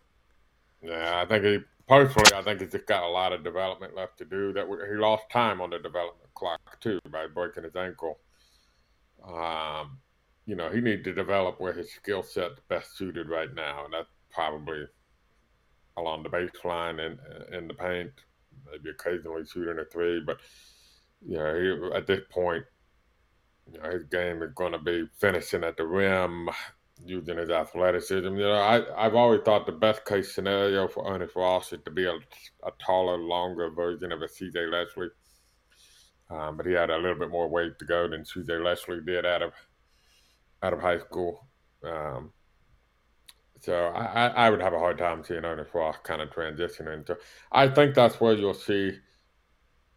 Yeah, 0.82 1.20
I 1.20 1.26
think 1.26 1.44
he 1.44 1.58
personally, 1.90 2.32
I 2.34 2.42
think 2.42 2.60
he's 2.60 2.70
just 2.70 2.86
got 2.86 3.02
a 3.02 3.08
lot 3.08 3.32
of 3.32 3.42
development 3.42 3.96
left 3.96 4.16
to 4.18 4.24
do. 4.24 4.52
That 4.52 4.66
he 4.66 4.96
lost 4.96 5.24
time 5.30 5.60
on 5.60 5.70
the 5.70 5.78
development 5.78 6.32
clock 6.34 6.80
too 6.80 7.00
by 7.10 7.26
breaking 7.26 7.64
his 7.64 7.74
ankle. 7.74 8.20
Um, 9.26 9.98
you 10.46 10.54
know, 10.54 10.70
he 10.70 10.80
needs 10.80 11.02
to 11.04 11.12
develop 11.12 11.60
where 11.60 11.72
his 11.72 11.92
skill 11.92 12.22
set 12.22 12.52
best 12.68 12.96
suited 12.96 13.28
right 13.28 13.52
now, 13.54 13.84
and 13.84 13.92
that's 13.92 14.08
probably 14.30 14.86
along 15.96 16.22
the 16.22 16.28
baseline 16.28 17.00
and 17.04 17.18
in 17.52 17.66
the 17.66 17.74
paint, 17.74 18.12
maybe 18.70 18.90
occasionally 18.90 19.44
shooting 19.44 19.78
a 19.80 19.84
three. 19.84 20.20
But 20.24 20.38
you 21.26 21.36
know, 21.36 21.90
he, 21.90 21.96
at 21.96 22.06
this 22.06 22.22
point, 22.30 22.64
you 23.72 23.80
know, 23.80 23.90
his 23.90 24.04
game 24.04 24.42
is 24.42 24.52
going 24.54 24.72
to 24.72 24.78
be 24.78 25.06
finishing 25.18 25.64
at 25.64 25.76
the 25.76 25.86
rim, 25.86 26.48
using 27.04 27.38
his 27.38 27.50
athleticism. 27.50 28.34
You 28.36 28.44
know, 28.44 28.52
I, 28.52 29.06
I've 29.06 29.14
always 29.14 29.40
thought 29.44 29.66
the 29.66 29.72
best 29.72 30.04
case 30.04 30.34
scenario 30.34 30.88
for 30.88 31.12
Ernest 31.12 31.36
Ross 31.36 31.72
is 31.72 31.80
to 31.84 31.90
be 31.90 32.06
a, 32.06 32.14
a 32.64 32.70
taller, 32.78 33.18
longer 33.18 33.70
version 33.70 34.12
of 34.12 34.22
a 34.22 34.26
CJ 34.26 34.70
Leslie. 34.70 35.08
Um, 36.30 36.56
but 36.56 36.66
he 36.66 36.72
had 36.72 36.90
a 36.90 36.96
little 36.96 37.18
bit 37.18 37.30
more 37.30 37.48
weight 37.48 37.78
to 37.78 37.84
go 37.84 38.08
than 38.08 38.22
CJ 38.22 38.62
Leslie 38.62 39.00
did 39.04 39.26
out 39.26 39.42
of 39.42 39.52
out 40.62 40.72
of 40.72 40.80
high 40.80 40.98
school. 40.98 41.48
Um, 41.82 42.32
so 43.60 43.74
I, 43.74 44.28
I 44.28 44.50
would 44.50 44.62
have 44.62 44.72
a 44.72 44.78
hard 44.78 44.98
time 44.98 45.24
seeing 45.24 45.44
Ernest 45.44 45.74
Ross 45.74 45.96
kind 46.02 46.22
of 46.22 46.30
transitioning. 46.30 47.06
So 47.06 47.16
I 47.52 47.68
think 47.68 47.94
that's 47.94 48.20
where 48.20 48.34
you'll 48.34 48.54
see, 48.54 48.98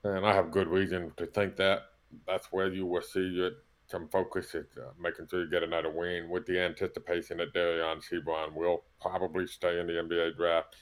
and 0.04 0.26
I 0.26 0.34
have 0.34 0.52
good 0.52 0.68
reason 0.68 1.12
to 1.18 1.26
think 1.28 1.56
that 1.58 1.84
that's 2.28 2.52
where 2.52 2.72
you 2.72 2.86
will 2.86 3.02
see 3.02 3.39
it 3.39 3.54
some 3.94 4.10
focus 4.10 4.56
is 4.56 4.66
uh, 4.76 4.90
making 5.00 5.28
sure 5.30 5.44
you 5.44 5.50
get 5.52 5.62
another 5.62 5.92
win 5.92 6.28
with 6.28 6.48
the 6.48 6.60
anticipation 6.60 7.38
that 7.38 7.54
Dereon 7.54 8.02
Seabron 8.04 8.56
will 8.56 8.86
probably 9.00 9.46
stay 9.46 9.80
in 9.80 9.86
the 9.86 9.94
NBA 9.94 10.36
draft 10.36 10.76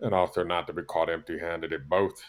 and 0.00 0.12
also 0.12 0.42
not 0.42 0.66
to 0.66 0.72
be 0.72 0.82
caught 0.82 1.08
empty 1.08 1.38
handed 1.38 1.72
if 1.72 1.82
both 1.88 2.20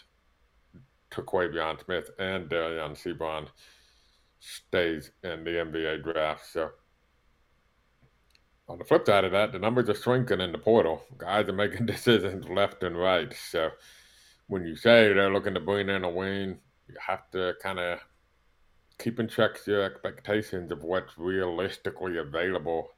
Terquavion 1.10 1.84
Smith 1.84 2.08
and 2.20 2.48
Dereon 2.48 2.92
Seabron 2.92 3.48
stays 4.38 5.10
in 5.24 5.42
the 5.42 5.50
NBA 5.50 6.04
draft. 6.04 6.46
So 6.52 6.70
on 8.68 8.78
the 8.78 8.84
flip 8.84 9.06
side 9.06 9.24
of 9.24 9.32
that, 9.32 9.50
the 9.50 9.58
numbers 9.58 9.88
are 9.88 9.94
shrinking 9.94 10.40
in 10.40 10.52
the 10.52 10.58
portal. 10.58 11.02
Guys 11.18 11.48
are 11.48 11.52
making 11.52 11.86
decisions 11.86 12.48
left 12.48 12.84
and 12.84 12.96
right. 12.96 13.34
So 13.50 13.70
when 14.46 14.64
you 14.64 14.76
say 14.76 15.12
they're 15.12 15.32
looking 15.32 15.54
to 15.54 15.60
bring 15.60 15.88
in 15.88 16.04
a 16.04 16.10
win, 16.10 16.58
you 16.88 16.94
have 17.04 17.28
to 17.32 17.54
kind 17.60 17.80
of 17.80 17.98
keep 18.98 19.20
in 19.20 19.28
check 19.28 19.58
your 19.66 19.82
expectations 19.82 20.70
of 20.72 20.82
what's 20.82 21.16
realistically 21.18 22.18
available 22.18 22.88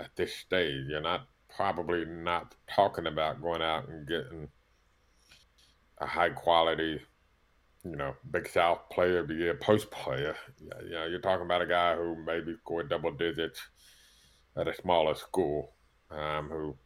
at 0.00 0.14
this 0.16 0.34
stage. 0.34 0.86
You're 0.88 1.00
not 1.00 1.28
probably 1.54 2.04
not 2.04 2.54
talking 2.68 3.06
about 3.06 3.40
going 3.40 3.62
out 3.62 3.88
and 3.88 4.06
getting 4.08 4.48
a 5.98 6.06
high 6.06 6.30
quality, 6.30 7.00
you 7.84 7.96
know, 7.96 8.14
Big 8.30 8.48
South 8.48 8.80
player 8.90 9.20
of 9.20 9.28
the 9.28 9.34
year, 9.34 9.54
post 9.54 9.90
player. 9.90 10.34
You 10.60 10.90
know, 10.90 11.06
you're 11.06 11.20
talking 11.20 11.46
about 11.46 11.62
a 11.62 11.66
guy 11.66 11.94
who 11.94 12.16
maybe 12.24 12.56
scored 12.56 12.90
double 12.90 13.12
digits 13.12 13.60
at 14.56 14.68
a 14.68 14.74
smaller 14.74 15.14
school, 15.14 15.74
um, 16.10 16.48
who, 16.48 16.76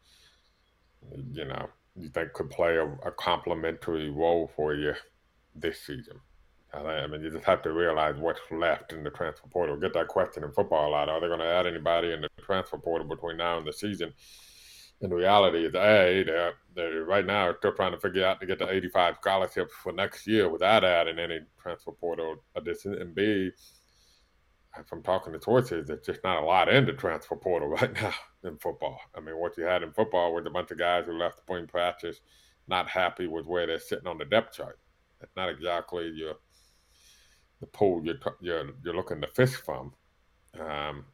you 1.32 1.46
know, 1.46 1.68
you 1.96 2.10
think 2.10 2.32
could 2.34 2.50
play 2.50 2.76
a, 2.76 2.86
a 3.06 3.10
complementary 3.12 4.10
role 4.10 4.50
for 4.54 4.74
you 4.74 4.92
this 5.54 5.80
season. 5.80 6.20
I 6.72 7.06
mean, 7.06 7.22
you 7.22 7.30
just 7.30 7.44
have 7.44 7.62
to 7.62 7.72
realize 7.72 8.16
what's 8.18 8.40
left 8.50 8.92
in 8.92 9.02
the 9.02 9.10
transfer 9.10 9.48
portal. 9.48 9.76
Get 9.76 9.94
that 9.94 10.08
question 10.08 10.44
in 10.44 10.52
football 10.52 10.90
lot. 10.90 11.08
Are 11.08 11.20
they 11.20 11.26
going 11.26 11.40
to 11.40 11.46
add 11.46 11.66
anybody 11.66 12.12
in 12.12 12.20
the 12.20 12.28
transfer 12.42 12.76
portal 12.76 13.08
between 13.08 13.38
now 13.38 13.58
and 13.58 13.66
the 13.66 13.72
season? 13.72 14.12
In 15.00 15.10
reality, 15.10 15.64
is 15.64 15.74
A, 15.74 16.24
they're, 16.24 16.54
they're 16.74 17.04
right 17.04 17.24
now 17.24 17.54
still 17.56 17.72
trying 17.72 17.92
to 17.92 18.00
figure 18.00 18.26
out 18.26 18.40
to 18.40 18.46
get 18.46 18.58
the 18.58 18.68
85 18.68 19.16
scholarships 19.20 19.72
for 19.82 19.92
next 19.92 20.26
year 20.26 20.48
without 20.48 20.84
adding 20.84 21.18
any 21.18 21.40
transfer 21.60 21.92
portal 21.92 22.36
addition. 22.54 22.94
And 22.94 23.14
B, 23.14 23.50
from 24.86 25.02
talking 25.02 25.32
to 25.32 25.40
sources, 25.40 25.86
there's 25.86 26.04
just 26.04 26.22
not 26.24 26.42
a 26.42 26.44
lot 26.44 26.68
in 26.68 26.84
the 26.84 26.92
transfer 26.92 27.36
portal 27.36 27.68
right 27.80 27.94
now 27.94 28.12
in 28.44 28.58
football. 28.58 29.00
I 29.16 29.20
mean, 29.20 29.38
what 29.38 29.56
you 29.56 29.64
had 29.64 29.82
in 29.82 29.92
football 29.92 30.34
was 30.34 30.44
a 30.46 30.50
bunch 30.50 30.70
of 30.70 30.78
guys 30.78 31.06
who 31.06 31.12
left 31.12 31.38
spring 31.38 31.66
practice 31.66 32.20
not 32.66 32.88
happy 32.88 33.26
with 33.26 33.46
where 33.46 33.66
they're 33.66 33.78
sitting 33.78 34.06
on 34.06 34.18
the 34.18 34.26
depth 34.26 34.54
chart. 34.54 34.78
It's 35.22 35.34
not 35.36 35.48
exactly 35.48 36.12
your 36.14 36.34
the 37.60 37.66
pool 37.66 38.04
you're 38.04 38.16
you're, 38.40 38.70
you're 38.84 38.94
looking 38.94 39.20
to 39.20 39.26
fish 39.28 39.54
from 39.54 39.92
um, 40.58 41.04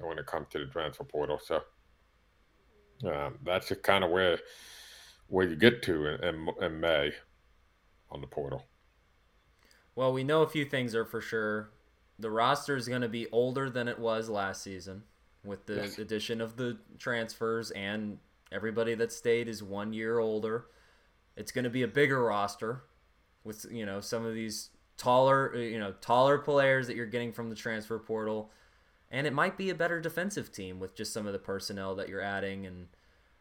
when 0.00 0.18
it 0.18 0.26
comes 0.26 0.46
to 0.50 0.58
the 0.58 0.66
transfer 0.66 1.04
portal. 1.04 1.38
So 1.42 1.62
um, 3.04 3.38
that's 3.44 3.68
just 3.68 3.82
kind 3.82 4.04
of 4.04 4.10
where 4.10 4.38
where 5.28 5.48
you 5.48 5.56
get 5.56 5.82
to 5.84 6.06
in, 6.06 6.24
in, 6.24 6.48
in 6.60 6.80
May 6.80 7.12
on 8.10 8.20
the 8.20 8.26
portal. 8.26 8.64
Well, 9.94 10.12
we 10.12 10.24
know 10.24 10.42
a 10.42 10.48
few 10.48 10.64
things 10.64 10.94
are 10.94 11.04
for 11.04 11.20
sure. 11.20 11.70
The 12.18 12.30
roster 12.30 12.76
is 12.76 12.88
going 12.88 13.02
to 13.02 13.08
be 13.08 13.28
older 13.30 13.70
than 13.70 13.88
it 13.88 13.98
was 13.98 14.28
last 14.28 14.62
season 14.62 15.04
with 15.44 15.66
the 15.66 15.76
yes. 15.76 15.98
addition 15.98 16.40
of 16.40 16.56
the 16.56 16.78
transfers 16.98 17.70
and 17.70 18.18
everybody 18.52 18.94
that 18.94 19.12
stayed 19.12 19.48
is 19.48 19.62
one 19.62 19.92
year 19.92 20.18
older. 20.18 20.66
It's 21.36 21.52
going 21.52 21.64
to 21.64 21.70
be 21.70 21.82
a 21.82 21.88
bigger 21.88 22.22
roster 22.22 22.82
with 23.44 23.66
you 23.70 23.86
know 23.86 24.00
some 24.00 24.26
of 24.26 24.34
these 24.34 24.70
taller, 25.00 25.52
uh, 25.54 25.58
you 25.58 25.78
know, 25.78 25.94
taller 26.00 26.38
players 26.38 26.86
that 26.86 26.94
you're 26.94 27.06
getting 27.06 27.32
from 27.32 27.48
the 27.48 27.56
transfer 27.56 27.98
portal, 27.98 28.50
and 29.10 29.26
it 29.26 29.32
might 29.32 29.56
be 29.56 29.70
a 29.70 29.74
better 29.74 30.00
defensive 30.00 30.52
team 30.52 30.78
with 30.78 30.94
just 30.94 31.12
some 31.12 31.26
of 31.26 31.32
the 31.32 31.38
personnel 31.38 31.94
that 31.96 32.08
you're 32.08 32.20
adding 32.20 32.66
and 32.66 32.86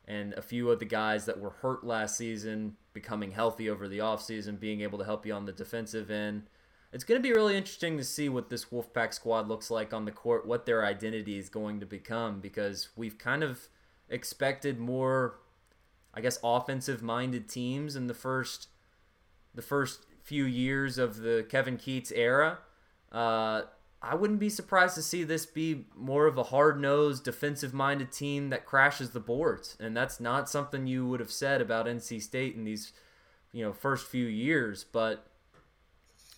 and 0.08 0.34
a 0.34 0.42
few 0.42 0.72
of 0.72 0.80
the 0.80 0.86
guys 0.86 1.26
that 1.26 1.40
were 1.40 1.52
hurt 1.52 1.84
last 1.84 2.18
season 2.18 2.76
becoming 2.94 3.32
healthy 3.32 3.70
over 3.70 3.88
the 3.88 4.00
offseason, 4.00 4.60
being 4.60 4.82
able 4.82 4.98
to 4.98 5.06
help 5.06 5.24
you 5.24 5.34
on 5.34 5.46
the 5.46 5.52
defensive 5.52 6.10
end. 6.10 6.48
It's 6.92 7.04
going 7.04 7.22
to 7.22 7.28
be 7.28 7.32
really 7.32 7.56
interesting 7.56 7.98
to 7.98 8.04
see 8.04 8.28
what 8.28 8.50
this 8.50 8.66
Wolfpack 8.66 9.14
squad 9.14 9.48
looks 9.48 9.70
like 9.70 9.94
on 9.94 10.06
the 10.06 10.12
court, 10.12 10.48
what 10.48 10.66
their 10.66 10.84
identity 10.84 11.38
is 11.38 11.48
going 11.48 11.80
to 11.82 11.86
become, 11.86 12.40
because 12.40 12.90
we've 12.96 13.20
kind 13.20 13.44
of 13.44 13.70
expected 14.10 14.80
more, 14.80 15.36
I 16.16 16.22
guess, 16.22 16.40
offensive 16.44 17.04
minded 17.04 17.48
teams 17.48 17.96
in 17.96 18.08
the 18.08 18.16
first 18.16 18.70
the 19.54 19.62
first 19.62 20.06
few 20.30 20.46
years 20.46 21.00
of 21.00 21.18
the 21.18 21.44
Kevin 21.50 21.76
Keatts 21.76 22.12
era. 22.16 22.60
Uh, 23.12 23.64
I 24.00 24.14
wouldn't 24.14 24.40
be 24.40 24.50
surprised 24.50 24.94
to 24.94 25.02
see 25.02 25.24
this 25.24 25.48
be 25.48 25.86
more 25.96 26.28
of 26.28 26.38
a 26.38 26.44
hard 26.44 26.80
nosed, 26.80 27.24
defensive 27.24 27.74
minded 27.74 28.12
team 28.12 28.52
that 28.52 28.64
crashes 28.64 29.10
the 29.10 29.20
boards. 29.20 29.76
And 29.80 29.98
that's 29.98 30.20
not 30.20 30.48
something 30.48 30.86
you 30.86 31.08
would 31.08 31.20
have 31.20 31.32
said 31.32 31.62
about 31.62 31.88
NC 31.88 32.22
State 32.22 32.56
in 32.56 32.64
these, 32.64 32.94
you 33.52 33.66
know, 33.66 33.74
first 33.74 34.06
few 34.06 34.28
years. 34.28 34.84
But, 34.84 35.26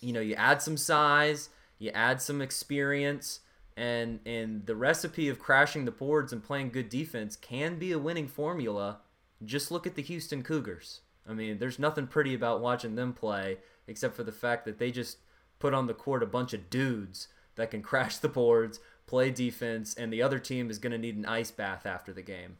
you 0.00 0.14
know, 0.14 0.20
you 0.20 0.36
add 0.36 0.62
some 0.62 0.78
size, 0.78 1.50
you 1.78 1.90
add 1.90 2.22
some 2.22 2.40
experience, 2.40 3.40
and 3.76 4.20
and 4.24 4.64
the 4.64 4.74
recipe 4.74 5.28
of 5.28 5.38
crashing 5.38 5.84
the 5.84 5.90
boards 5.90 6.32
and 6.32 6.42
playing 6.42 6.70
good 6.70 6.88
defense 6.88 7.36
can 7.36 7.78
be 7.78 7.92
a 7.92 7.98
winning 7.98 8.28
formula. 8.28 9.00
Just 9.44 9.70
look 9.70 9.86
at 9.86 9.96
the 9.96 10.02
Houston 10.02 10.42
Cougars. 10.42 11.02
I 11.28 11.34
mean, 11.34 11.58
there's 11.58 11.78
nothing 11.78 12.06
pretty 12.06 12.34
about 12.34 12.60
watching 12.62 12.96
them 12.96 13.12
play 13.12 13.58
except 13.86 14.14
for 14.14 14.24
the 14.24 14.32
fact 14.32 14.64
that 14.64 14.78
they 14.78 14.90
just 14.90 15.18
put 15.58 15.74
on 15.74 15.86
the 15.86 15.94
court 15.94 16.22
a 16.22 16.26
bunch 16.26 16.52
of 16.52 16.70
dudes 16.70 17.28
that 17.56 17.70
can 17.70 17.82
crash 17.90 18.18
the 18.18 18.28
boards, 18.28 18.80
play 19.06 19.30
defense, 19.30 19.94
and 19.94 20.12
the 20.12 20.22
other 20.22 20.38
team 20.38 20.70
is 20.70 20.78
going 20.78 20.92
to 20.92 20.98
need 20.98 21.16
an 21.16 21.26
ice 21.26 21.50
bath 21.50 21.86
after 21.86 22.12
the 22.12 22.22
game. 22.22 22.56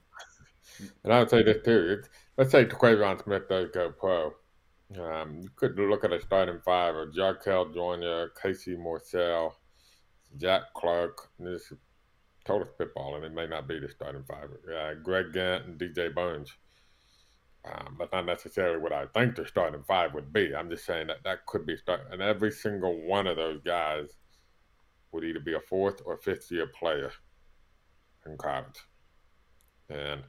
And 1.05 1.13
I 1.13 1.19
would 1.19 1.31
say 1.31 1.43
this 1.43 1.63
too. 1.65 2.03
Let's 2.37 2.51
say 2.51 2.65
Terquavion 2.65 3.23
Smith 3.23 3.49
does 3.49 3.71
go 3.73 3.91
pro. 3.91 4.33
Um, 4.99 5.41
you 5.43 5.51
could 5.57 5.79
look 5.79 6.05
at 6.05 6.13
a 6.13 6.21
starting 6.21 6.61
five 6.65 6.95
of 6.95 7.11
Jarkel 7.11 7.75
Joiner, 7.75 8.31
Casey 8.41 8.77
Morsell, 8.77 9.53
Jack 10.37 10.63
Clark. 10.75 11.31
This 11.39 11.73
is 11.73 11.79
total 12.45 12.69
spitball, 12.75 13.17
and 13.17 13.25
it 13.25 13.33
may 13.33 13.47
not 13.47 13.69
be 13.69 13.79
the 13.79 13.89
starting 13.89 14.25
five. 14.25 14.51
Uh, 14.69 14.95
Greg 15.03 15.33
Gant 15.33 15.67
and 15.67 15.79
DJ 15.79 16.15
Burns. 16.15 16.53
Um, 17.65 17.97
that's 17.99 18.13
not 18.13 18.27
necessarily 18.27 18.81
what 18.81 18.93
I 18.93 19.07
think 19.07 19.37
the 19.37 19.47
starting 19.47 19.85
five 19.85 20.15
would 20.15 20.33
be. 20.33 20.55
I'm 20.55 20.69
just 20.69 20.85
saying 20.85 21.07
that 21.07 21.23
that 21.25 21.47
could 21.47 21.65
be 21.65 21.77
start, 21.77 22.01
and 22.11 22.21
every 22.21 22.51
single 22.51 23.01
one 23.03 23.27
of 23.27 23.37
those 23.37 23.61
guys 23.65 24.17
would 25.13 25.25
either 25.25 25.41
be 25.41 25.55
a 25.55 25.61
fourth 25.61 26.03
or 26.05 26.17
fifth 26.17 26.51
year 26.51 26.67
player 26.67 27.13
in 28.27 28.37
college. 28.37 28.81
And 29.89 30.23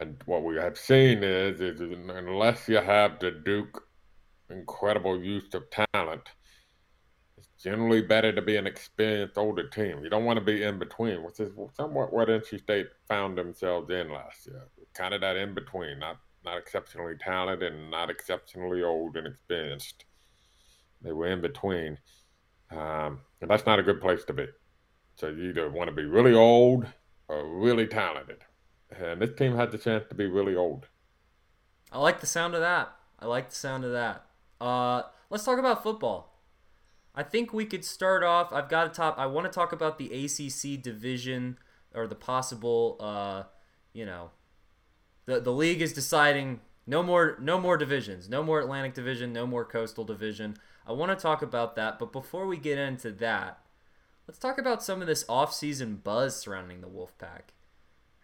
and 0.00 0.22
what 0.26 0.44
we 0.44 0.56
have 0.56 0.78
seen 0.78 1.24
is, 1.24 1.60
is 1.60 1.80
unless 1.80 2.68
you 2.68 2.76
have 2.76 3.18
the 3.18 3.32
Duke 3.32 3.82
incredible 4.48 5.20
use 5.20 5.52
of 5.54 5.64
talent, 5.92 6.22
it's 7.36 7.48
generally 7.60 8.02
better 8.02 8.32
to 8.32 8.40
be 8.40 8.56
an 8.56 8.66
experienced 8.66 9.36
older 9.36 9.68
team. 9.68 10.04
You 10.04 10.08
don't 10.08 10.24
want 10.24 10.38
to 10.38 10.44
be 10.44 10.62
in 10.62 10.78
between, 10.78 11.24
which 11.24 11.40
is 11.40 11.50
somewhat 11.74 12.12
what 12.12 12.28
NC 12.28 12.60
State 12.60 12.86
found 13.08 13.36
themselves 13.36 13.90
in 13.90 14.12
last 14.12 14.46
year. 14.46 14.68
Kind 14.94 15.14
of 15.14 15.20
that 15.22 15.36
in 15.36 15.54
between, 15.54 15.98
not 15.98 16.18
not 16.48 16.58
exceptionally 16.58 17.14
talented 17.18 17.72
and 17.72 17.90
not 17.90 18.10
exceptionally 18.10 18.82
old 18.82 19.16
and 19.16 19.26
experienced. 19.26 20.04
They 21.02 21.12
were 21.12 21.26
in 21.26 21.40
between. 21.40 21.98
Um, 22.70 23.20
and 23.40 23.50
that's 23.50 23.66
not 23.66 23.78
a 23.78 23.82
good 23.82 24.00
place 24.00 24.24
to 24.24 24.32
be. 24.32 24.46
So 25.16 25.28
you 25.28 25.50
either 25.50 25.70
want 25.70 25.88
to 25.88 25.94
be 25.94 26.04
really 26.04 26.34
old 26.34 26.86
or 27.28 27.46
really 27.46 27.86
talented. 27.86 28.38
And 28.90 29.20
this 29.20 29.36
team 29.36 29.56
had 29.56 29.70
the 29.70 29.78
chance 29.78 30.04
to 30.08 30.14
be 30.14 30.26
really 30.26 30.56
old. 30.56 30.86
I 31.92 31.98
like 31.98 32.20
the 32.20 32.26
sound 32.26 32.54
of 32.54 32.60
that. 32.60 32.94
I 33.18 33.26
like 33.26 33.50
the 33.50 33.56
sound 33.56 33.84
of 33.84 33.92
that. 33.92 34.26
Uh, 34.60 35.02
let's 35.30 35.44
talk 35.44 35.58
about 35.58 35.82
football. 35.82 36.42
I 37.14 37.22
think 37.22 37.52
we 37.52 37.66
could 37.66 37.84
start 37.84 38.22
off. 38.22 38.52
I've 38.52 38.68
got 38.68 38.86
a 38.86 38.90
top. 38.90 39.18
I 39.18 39.26
want 39.26 39.46
to 39.46 39.52
talk 39.52 39.72
about 39.72 39.98
the 39.98 40.06
ACC 40.06 40.80
division 40.80 41.58
or 41.94 42.06
the 42.06 42.14
possible, 42.14 42.96
uh, 43.00 43.44
you 43.92 44.06
know, 44.06 44.30
the 45.28 45.38
the 45.38 45.52
league 45.52 45.82
is 45.82 45.92
deciding 45.92 46.60
no 46.86 47.02
more 47.02 47.36
no 47.38 47.60
more 47.60 47.76
divisions, 47.76 48.30
no 48.30 48.42
more 48.42 48.60
Atlantic 48.60 48.94
Division, 48.94 49.30
no 49.32 49.46
more 49.46 49.64
Coastal 49.64 50.04
Division. 50.04 50.56
I 50.86 50.92
want 50.92 51.16
to 51.16 51.22
talk 51.22 51.42
about 51.42 51.76
that, 51.76 51.98
but 51.98 52.12
before 52.12 52.46
we 52.46 52.56
get 52.56 52.78
into 52.78 53.12
that, 53.12 53.60
let's 54.26 54.38
talk 54.38 54.56
about 54.56 54.82
some 54.82 55.02
of 55.02 55.06
this 55.06 55.26
off-season 55.28 55.96
buzz 56.02 56.34
surrounding 56.34 56.80
the 56.80 56.88
Wolfpack. 56.88 57.52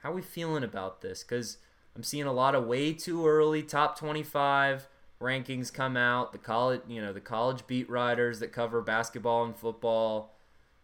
How 0.02 0.12
are 0.12 0.14
we 0.14 0.22
feeling 0.22 0.64
about 0.64 1.02
this? 1.02 1.22
Because 1.22 1.58
I'm 1.94 2.02
seeing 2.02 2.24
a 2.24 2.32
lot 2.32 2.54
of 2.54 2.64
way 2.64 2.94
too 2.94 3.26
early 3.26 3.62
top 3.62 3.98
25 3.98 4.88
rankings 5.20 5.70
come 5.70 5.98
out. 5.98 6.32
The 6.32 6.38
college, 6.38 6.80
you 6.88 7.02
know, 7.02 7.12
the 7.12 7.20
college 7.20 7.66
beat 7.66 7.90
writers 7.90 8.40
that 8.40 8.50
cover 8.50 8.80
basketball 8.80 9.44
and 9.44 9.54
football 9.54 10.33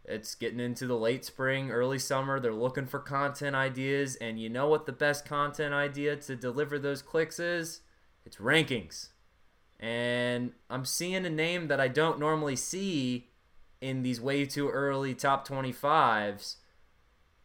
it's 0.05 0.35
getting 0.35 0.61
into 0.61 0.87
the 0.87 0.97
late 0.97 1.25
spring, 1.25 1.71
early 1.71 1.99
summer. 1.99 2.41
They're 2.41 2.53
looking 2.53 2.87
for 2.87 2.99
content 2.99 3.55
ideas. 3.55 4.17
And 4.17 4.41
you 4.41 4.49
know 4.49 4.67
what 4.67 4.87
the 4.87 4.93
best 4.93 5.25
content 5.25 5.75
idea 5.75 6.17
to 6.17 6.37
deliver 6.37 6.79
those 6.79 7.03
clicks 7.03 7.39
is? 7.39 7.81
It's 8.25 8.37
rankings. 8.37 9.09
And 9.79 10.53
I'm 10.69 10.85
seeing 10.85 11.25
a 11.25 11.31
name 11.31 11.69
that 11.69 11.81
I 11.81 11.89
don't 11.89 12.19
normally 12.19 12.57
see 12.57 13.29
in 13.81 14.03
these 14.03 14.21
way 14.21 14.45
too 14.45 14.69
early 14.69 15.15
top 15.15 15.49
25s 15.49 16.57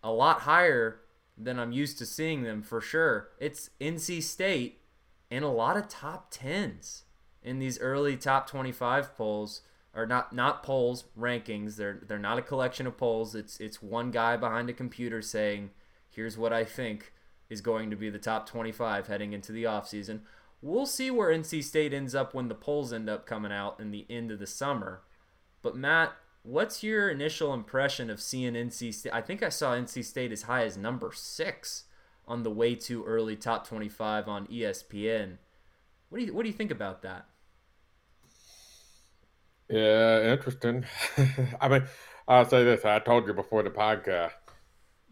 a 0.04 0.12
lot 0.12 0.41
higher 0.41 1.00
than 1.38 1.60
I'm 1.60 1.72
used 1.72 1.98
to 2.00 2.06
seeing 2.06 2.44
them 2.44 2.62
for 2.62 2.82
sure. 2.82 3.30
It's 3.39 3.70
NC 3.80 4.22
State 4.24 4.82
in 5.30 5.44
a 5.44 5.52
lot 5.52 5.78
of 5.78 5.88
top 5.88 6.34
10s 6.34 7.04
in 7.41 7.60
these 7.60 7.80
early 7.80 8.18
top 8.18 8.50
25 8.50 9.15
polls 9.15 9.62
or 9.95 10.05
not 10.05 10.34
not 10.34 10.62
polls 10.62 11.05
rankings. 11.17 11.77
They're 11.77 12.01
they're 12.08 12.19
not 12.19 12.38
a 12.38 12.43
collection 12.43 12.86
of 12.86 12.97
polls. 12.97 13.34
It's 13.34 13.60
it's 13.60 13.81
one 13.81 14.12
guy 14.12 14.38
behind 14.38 14.69
a 14.69 14.73
computer 14.73 15.21
saying 15.21 15.71
here's 16.10 16.38
what 16.38 16.53
i 16.53 16.63
think 16.63 17.12
is 17.49 17.62
going 17.62 17.89
to 17.89 17.95
be 17.95 18.10
the 18.10 18.17
top 18.17 18.47
25 18.47 19.08
heading 19.08 19.34
into 19.34 19.51
the 19.51 19.63
offseason. 19.63 20.21
We'll 20.62 20.86
see 20.86 21.12
where 21.12 21.36
nc 21.36 21.63
state 21.63 21.93
ends 21.93 22.15
up 22.15 22.34
when 22.34 22.47
the 22.47 22.55
polls 22.55 22.91
end 22.91 23.10
up 23.10 23.25
coming 23.25 23.51
out 23.51 23.79
in 23.79 23.91
the 23.91 24.05
end 24.10 24.31
of 24.31 24.39
the 24.39 24.47
summer. 24.47 25.01
But 25.62 25.75
matt 25.75 26.13
what's 26.45 26.84
your 26.84 27.10
initial 27.10 27.55
impression 27.55 28.08
of 28.12 28.21
seeing 28.21 28.53
nc 28.53 28.93
state 28.93 29.12
i 29.12 29.19
think 29.19 29.41
i 29.41 29.49
saw 29.49 29.73
nc 29.73 30.05
state 30.05 30.31
as 30.31 30.43
high 30.43 30.63
as 30.63 30.77
number 30.77 31.12
six 31.12 31.86
on 32.27 32.43
the 32.43 32.51
way 32.51 32.75
too 32.75 33.03
early 33.03 33.36
top 33.36 33.67
25 33.67 34.27
on 34.27 34.45
espn 34.47 35.38
what 36.10 36.19
do 36.19 36.25
you 36.25 36.31
what 36.31 36.43
do 36.43 36.47
you 36.47 36.53
think 36.53 36.69
about 36.69 37.01
that 37.01 37.25
yeah, 39.69 40.34
interesting. 40.34 40.86
I 41.62 41.67
mean, 41.67 41.84
I'll 42.28 42.45
say 42.45 42.63
this. 42.63 42.86
I 42.86 42.99
told 42.99 43.28
you 43.28 43.34
before 43.34 43.63
the 43.63 43.69
podcast, 43.69 44.34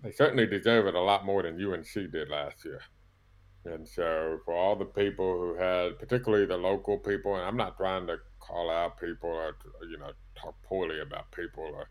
they 0.01 0.11
certainly 0.11 0.45
deserve 0.45 0.87
it 0.87 0.95
a 0.95 1.01
lot 1.01 1.25
more 1.25 1.43
than 1.43 1.63
UNC 1.63 2.11
did 2.11 2.29
last 2.29 2.63
year. 2.65 2.81
And 3.65 3.87
so, 3.87 4.39
for 4.43 4.53
all 4.53 4.75
the 4.75 4.85
people 4.85 5.39
who 5.39 5.55
had, 5.55 5.97
particularly 5.97 6.45
the 6.45 6.57
local 6.57 6.97
people, 6.97 7.35
and 7.35 7.45
I'm 7.45 7.55
not 7.55 7.77
trying 7.77 8.07
to 8.07 8.17
call 8.39 8.69
out 8.69 8.99
people 8.99 9.29
or 9.29 9.55
you 9.89 9.97
know 9.97 10.11
talk 10.35 10.61
poorly 10.63 10.99
about 10.99 11.31
people 11.31 11.63
or 11.63 11.87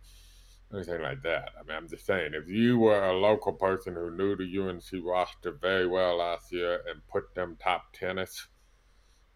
anything 0.74 1.00
like 1.00 1.22
that. 1.22 1.50
I 1.58 1.62
mean, 1.66 1.76
I'm 1.76 1.88
just 1.88 2.04
saying, 2.04 2.32
if 2.34 2.46
you 2.46 2.78
were 2.78 3.02
a 3.02 3.16
local 3.16 3.54
person 3.54 3.94
who 3.94 4.10
knew 4.10 4.36
the 4.36 4.68
UNC 4.68 5.04
roster 5.04 5.52
very 5.52 5.86
well 5.86 6.18
last 6.18 6.52
year 6.52 6.82
and 6.88 7.06
put 7.08 7.34
them 7.34 7.56
top 7.58 7.92
tennis, 7.94 8.48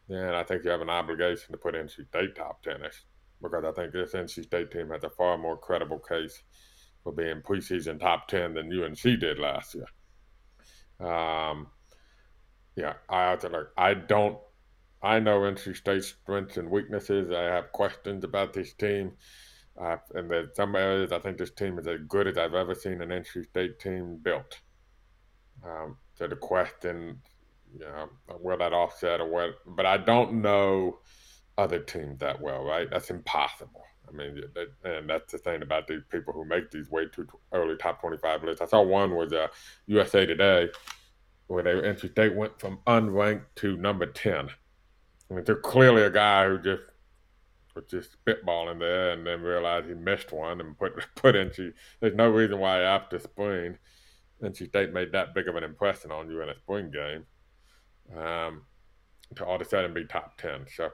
then 0.08 0.34
I 0.34 0.42
think 0.42 0.64
you 0.64 0.70
have 0.70 0.82
an 0.82 0.90
obligation 0.90 1.52
to 1.52 1.58
put 1.58 1.74
NC 1.74 2.06
State 2.08 2.36
top 2.36 2.62
tennis 2.62 3.04
because 3.42 3.64
I 3.64 3.72
think 3.72 3.92
this 3.92 4.12
NC 4.12 4.44
State 4.44 4.70
team 4.70 4.90
has 4.90 5.04
a 5.04 5.10
far 5.10 5.38
more 5.38 5.56
credible 5.56 5.98
case 5.98 6.42
for 7.02 7.12
being 7.12 7.42
preseason 7.42 8.00
top 8.00 8.28
10 8.28 8.54
than 8.54 8.82
UNC 8.82 9.00
did 9.00 9.38
last 9.38 9.74
year. 9.74 9.86
Um, 11.08 11.68
yeah, 12.74 12.94
I 13.08 13.34
look, 13.34 13.70
I 13.76 13.94
don't, 13.94 14.38
I 15.02 15.20
know 15.20 15.40
NC 15.40 15.76
State's 15.76 16.08
strengths 16.08 16.56
and 16.56 16.70
weaknesses. 16.70 17.30
I 17.30 17.42
have 17.42 17.72
questions 17.72 18.24
about 18.24 18.52
this 18.52 18.72
team. 18.74 19.12
Uh, 19.80 19.96
and 20.14 20.30
there's 20.30 20.56
some 20.56 20.74
areas 20.74 21.12
I 21.12 21.18
think 21.18 21.36
this 21.36 21.50
team 21.50 21.78
is 21.78 21.86
as 21.86 22.00
good 22.08 22.26
as 22.26 22.38
I've 22.38 22.54
ever 22.54 22.74
seen 22.74 23.02
an 23.02 23.10
NC 23.10 23.44
State 23.44 23.78
team 23.78 24.18
built. 24.22 24.60
Um, 25.64 25.98
so 26.14 26.26
the 26.26 26.36
question, 26.36 27.20
you 27.72 27.80
know, 27.80 28.08
that 28.58 28.72
offset 28.72 29.20
or 29.20 29.28
what? 29.28 29.50
But 29.66 29.86
I 29.86 29.98
don't 29.98 30.40
know 30.40 30.98
other 31.58 31.78
teams 31.78 32.18
that 32.20 32.40
well, 32.40 32.62
right? 32.62 32.88
That's 32.90 33.10
impossible. 33.10 33.84
I 34.08 34.12
mean, 34.12 34.40
and 34.84 35.08
that's 35.08 35.32
the 35.32 35.38
thing 35.38 35.62
about 35.62 35.88
these 35.88 36.02
people 36.10 36.32
who 36.32 36.44
make 36.44 36.70
these 36.70 36.90
way 36.90 37.06
too 37.06 37.26
early 37.52 37.76
top 37.76 38.00
25 38.00 38.44
lists. 38.44 38.62
I 38.62 38.66
saw 38.66 38.82
one 38.82 39.14
was 39.14 39.32
uh, 39.32 39.48
USA 39.86 40.26
Today, 40.26 40.68
where 41.48 41.62
they 41.62 41.72
NC 41.72 42.12
State 42.12 42.34
went 42.34 42.58
from 42.60 42.78
unranked 42.86 43.46
to 43.56 43.76
number 43.76 44.06
10. 44.06 44.48
I 45.30 45.34
mean, 45.34 45.44
they're 45.44 45.56
clearly 45.56 46.02
a 46.02 46.10
guy 46.10 46.46
who 46.46 46.58
just 46.58 46.82
was 47.74 47.84
just 47.86 48.16
spitballing 48.24 48.78
there 48.78 49.10
and 49.10 49.26
then 49.26 49.42
realized 49.42 49.86
he 49.86 49.94
missed 49.94 50.32
one 50.32 50.60
and 50.60 50.78
put 50.78 50.92
put 51.14 51.34
NC. 51.34 51.72
There's 52.00 52.14
no 52.14 52.30
reason 52.30 52.58
why 52.58 52.80
after 52.80 53.18
spring, 53.18 53.78
NC 54.42 54.68
State 54.68 54.92
made 54.92 55.12
that 55.12 55.34
big 55.34 55.48
of 55.48 55.56
an 55.56 55.64
impression 55.64 56.12
on 56.12 56.30
you 56.30 56.42
in 56.42 56.48
a 56.48 56.56
spring 56.56 56.90
game 56.90 57.26
um, 58.18 58.62
to 59.34 59.44
all 59.44 59.56
of 59.56 59.62
a 59.62 59.64
sudden 59.64 59.94
be 59.94 60.04
top 60.04 60.38
10. 60.38 60.66
So 60.74 60.90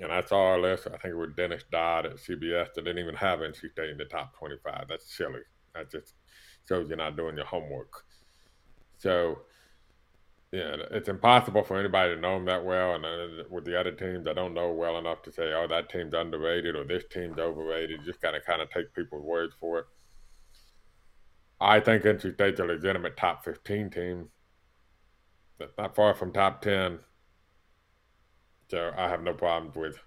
and 0.00 0.12
I 0.12 0.22
saw 0.22 0.48
our 0.48 0.60
list. 0.60 0.86
I 0.86 0.96
think 0.98 1.12
it 1.12 1.16
was 1.16 1.30
Dennis 1.36 1.64
Dodd 1.70 2.06
at 2.06 2.16
CBS 2.16 2.74
that 2.74 2.84
didn't 2.84 2.98
even 2.98 3.14
have 3.14 3.40
NC 3.40 3.70
State 3.72 3.90
in 3.90 3.98
the 3.98 4.04
top 4.04 4.36
25. 4.38 4.86
That's 4.88 5.16
silly. 5.16 5.40
That 5.74 5.90
just 5.90 6.14
shows 6.68 6.88
you're 6.88 6.96
not 6.96 7.16
doing 7.16 7.36
your 7.36 7.46
homework. 7.46 8.04
So, 8.98 9.40
yeah, 10.52 10.76
it's 10.90 11.08
impossible 11.08 11.62
for 11.62 11.78
anybody 11.78 12.14
to 12.14 12.20
know 12.20 12.34
them 12.34 12.46
that 12.46 12.64
well. 12.64 12.94
And 12.94 13.04
uh, 13.04 13.44
with 13.50 13.64
the 13.64 13.78
other 13.78 13.92
teams, 13.92 14.26
I 14.26 14.32
don't 14.32 14.54
know 14.54 14.72
well 14.72 14.98
enough 14.98 15.22
to 15.22 15.32
say, 15.32 15.52
oh, 15.52 15.66
that 15.68 15.88
team's 15.88 16.14
underrated 16.14 16.76
or 16.76 16.84
this 16.84 17.04
team's 17.10 17.38
overrated. 17.38 18.00
You 18.00 18.06
just 18.06 18.20
got 18.20 18.32
to 18.32 18.40
kind 18.40 18.62
of 18.62 18.70
take 18.70 18.94
people's 18.94 19.24
words 19.24 19.54
for 19.58 19.80
it. 19.80 19.86
I 21.60 21.80
think 21.80 22.04
NC 22.04 22.34
State's 22.34 22.60
a 22.60 22.64
legitimate 22.64 23.16
top 23.16 23.44
15 23.44 23.90
team. 23.90 24.28
That's 25.58 25.76
not 25.76 25.96
far 25.96 26.14
from 26.14 26.32
top 26.32 26.62
10 26.62 27.00
so 28.68 28.92
I 28.96 29.08
have 29.08 29.22
no 29.22 29.34
problems 29.34 29.76
with 29.76 29.98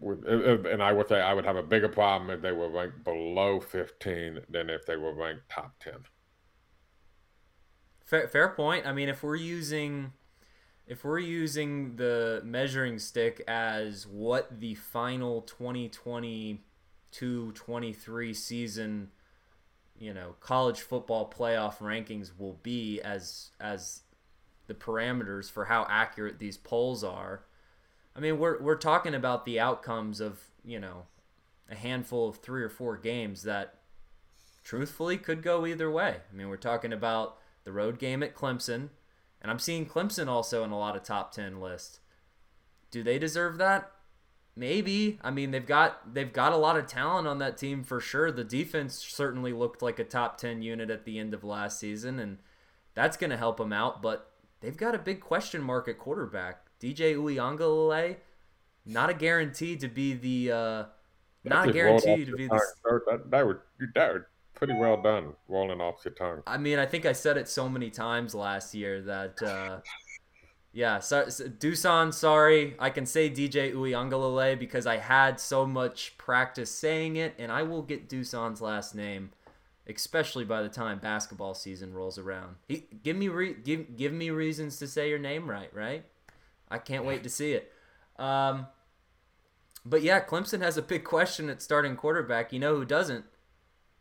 with 0.00 0.24
and 0.26 0.82
I 0.82 0.92
would 0.92 1.08
say 1.08 1.20
I 1.20 1.34
would 1.34 1.44
have 1.44 1.56
a 1.56 1.62
bigger 1.62 1.88
problem 1.88 2.30
if 2.30 2.42
they 2.42 2.52
were 2.52 2.68
ranked 2.68 3.04
below 3.04 3.60
15 3.60 4.40
than 4.48 4.70
if 4.70 4.86
they 4.86 4.96
were 4.96 5.14
ranked 5.14 5.48
top 5.48 5.78
10. 5.80 5.94
Fair, 8.04 8.28
fair 8.28 8.48
point. 8.48 8.86
I 8.86 8.92
mean, 8.92 9.08
if 9.08 9.22
we're 9.22 9.36
using 9.36 10.12
if 10.86 11.04
we're 11.04 11.18
using 11.18 11.96
the 11.96 12.42
measuring 12.44 12.98
stick 12.98 13.42
as 13.48 14.06
what 14.06 14.60
the 14.60 14.74
final 14.74 15.40
2022-23 15.42 18.36
season 18.36 19.10
you 19.96 20.12
know 20.12 20.34
college 20.40 20.80
football 20.80 21.32
playoff 21.34 21.78
rankings 21.78 22.32
will 22.36 22.58
be 22.62 23.00
as 23.00 23.52
as 23.60 24.02
the 24.66 24.74
parameters 24.74 25.50
for 25.50 25.66
how 25.66 25.86
accurate 25.88 26.38
these 26.38 26.56
polls 26.56 27.04
are. 27.04 27.44
I 28.16 28.20
mean, 28.20 28.38
we're 28.38 28.60
we're 28.60 28.76
talking 28.76 29.14
about 29.14 29.44
the 29.44 29.60
outcomes 29.60 30.20
of 30.20 30.40
you 30.64 30.78
know 30.78 31.06
a 31.70 31.74
handful 31.74 32.28
of 32.28 32.36
three 32.36 32.62
or 32.62 32.68
four 32.68 32.96
games 32.96 33.42
that 33.42 33.80
truthfully 34.62 35.18
could 35.18 35.42
go 35.42 35.66
either 35.66 35.90
way. 35.90 36.16
I 36.30 36.36
mean, 36.36 36.48
we're 36.48 36.56
talking 36.56 36.92
about 36.92 37.38
the 37.64 37.72
road 37.72 37.98
game 37.98 38.22
at 38.22 38.34
Clemson, 38.34 38.90
and 39.40 39.50
I'm 39.50 39.58
seeing 39.58 39.86
Clemson 39.86 40.28
also 40.28 40.64
in 40.64 40.70
a 40.70 40.78
lot 40.78 40.96
of 40.96 41.02
top 41.02 41.32
ten 41.32 41.60
lists. 41.60 42.00
Do 42.90 43.02
they 43.02 43.18
deserve 43.18 43.58
that? 43.58 43.90
Maybe. 44.56 45.18
I 45.22 45.32
mean, 45.32 45.50
they've 45.50 45.66
got 45.66 46.14
they've 46.14 46.32
got 46.32 46.52
a 46.52 46.56
lot 46.56 46.76
of 46.76 46.86
talent 46.86 47.26
on 47.26 47.38
that 47.38 47.58
team 47.58 47.82
for 47.82 48.00
sure. 48.00 48.30
The 48.30 48.44
defense 48.44 48.94
certainly 48.94 49.52
looked 49.52 49.82
like 49.82 49.98
a 49.98 50.04
top 50.04 50.38
10 50.38 50.62
unit 50.62 50.90
at 50.90 51.04
the 51.04 51.18
end 51.18 51.34
of 51.34 51.42
last 51.42 51.80
season 51.80 52.20
and 52.20 52.38
that's 52.94 53.16
going 53.16 53.30
to 53.30 53.36
help 53.36 53.56
them 53.56 53.72
out, 53.72 54.00
but 54.00 54.30
they've 54.64 54.76
got 54.76 54.94
a 54.94 54.98
big 54.98 55.20
question 55.20 55.62
mark 55.62 55.88
at 55.88 55.98
quarterback. 55.98 56.66
DJ 56.80 57.14
Uiagalelei, 57.16 58.16
not 58.86 59.10
a 59.10 59.14
guarantee 59.14 59.76
to 59.76 59.88
be 59.88 60.14
the 60.14 60.52
uh, 60.52 60.84
not 61.44 61.68
a 61.68 61.72
guarantee 61.72 62.24
to 62.24 62.34
be 62.34 62.46
the. 62.46 62.60
That, 62.84 63.30
that, 63.30 63.46
would 63.46 63.58
that 63.94 64.12
would 64.12 64.24
pretty 64.54 64.74
well 64.74 65.00
done 65.00 65.34
rolling 65.48 65.80
off 65.80 66.04
your 66.04 66.14
tongue. 66.14 66.42
I 66.46 66.56
mean, 66.56 66.78
I 66.78 66.86
think 66.86 67.04
I 67.04 67.12
said 67.12 67.36
it 67.36 67.48
so 67.48 67.68
many 67.68 67.90
times 67.90 68.34
last 68.34 68.74
year 68.74 69.00
that. 69.02 69.42
Uh, 69.42 69.80
yeah, 70.72 70.98
so, 70.98 71.28
so 71.28 71.44
Dusan, 71.44 72.12
sorry. 72.12 72.74
I 72.80 72.90
can 72.90 73.06
say 73.06 73.30
DJ 73.30 73.72
Uiagalelei 73.72 74.58
because 74.58 74.88
I 74.88 74.96
had 74.96 75.38
so 75.38 75.64
much 75.64 76.18
practice 76.18 76.68
saying 76.68 77.14
it, 77.14 77.36
and 77.38 77.52
I 77.52 77.62
will 77.62 77.82
get 77.82 78.08
Dusan's 78.08 78.60
last 78.60 78.92
name 78.92 79.30
especially 79.88 80.44
by 80.44 80.62
the 80.62 80.68
time 80.68 80.98
basketball 80.98 81.54
season 81.54 81.92
rolls 81.92 82.18
around. 82.18 82.56
He, 82.68 82.84
give 83.02 83.16
me 83.16 83.28
re, 83.28 83.54
give 83.54 83.96
give 83.96 84.12
me 84.12 84.30
reasons 84.30 84.78
to 84.78 84.86
say 84.86 85.08
your 85.08 85.18
name 85.18 85.48
right, 85.48 85.72
right? 85.74 86.04
I 86.70 86.78
can't 86.78 87.04
wait 87.04 87.22
to 87.22 87.30
see 87.30 87.52
it. 87.52 87.70
Um, 88.18 88.66
but 89.84 90.02
yeah, 90.02 90.24
Clemson 90.24 90.62
has 90.62 90.76
a 90.76 90.82
big 90.82 91.04
question 91.04 91.50
at 91.50 91.60
starting 91.60 91.96
quarterback. 91.96 92.52
You 92.52 92.58
know 92.58 92.76
who 92.76 92.84
doesn't? 92.84 93.24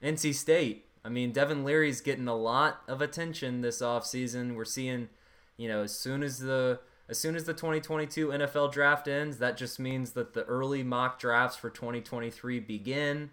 NC 0.01 0.33
State. 0.35 0.85
I 1.05 1.09
mean, 1.09 1.31
Devin 1.31 1.65
Leary's 1.65 1.99
getting 1.99 2.27
a 2.27 2.35
lot 2.35 2.81
of 2.87 3.01
attention 3.01 3.61
this 3.61 3.81
offseason. 3.81 4.55
We're 4.55 4.63
seeing, 4.63 5.09
you 5.57 5.67
know, 5.67 5.83
as 5.83 5.97
soon 5.97 6.23
as 6.23 6.39
the 6.39 6.79
as 7.09 7.19
soon 7.19 7.35
as 7.35 7.43
the 7.43 7.53
2022 7.53 8.29
NFL 8.29 8.71
draft 8.71 9.09
ends, 9.09 9.37
that 9.39 9.57
just 9.57 9.77
means 9.77 10.11
that 10.11 10.33
the 10.33 10.45
early 10.45 10.83
mock 10.83 11.19
drafts 11.19 11.57
for 11.57 11.69
2023 11.69 12.61
begin 12.61 13.31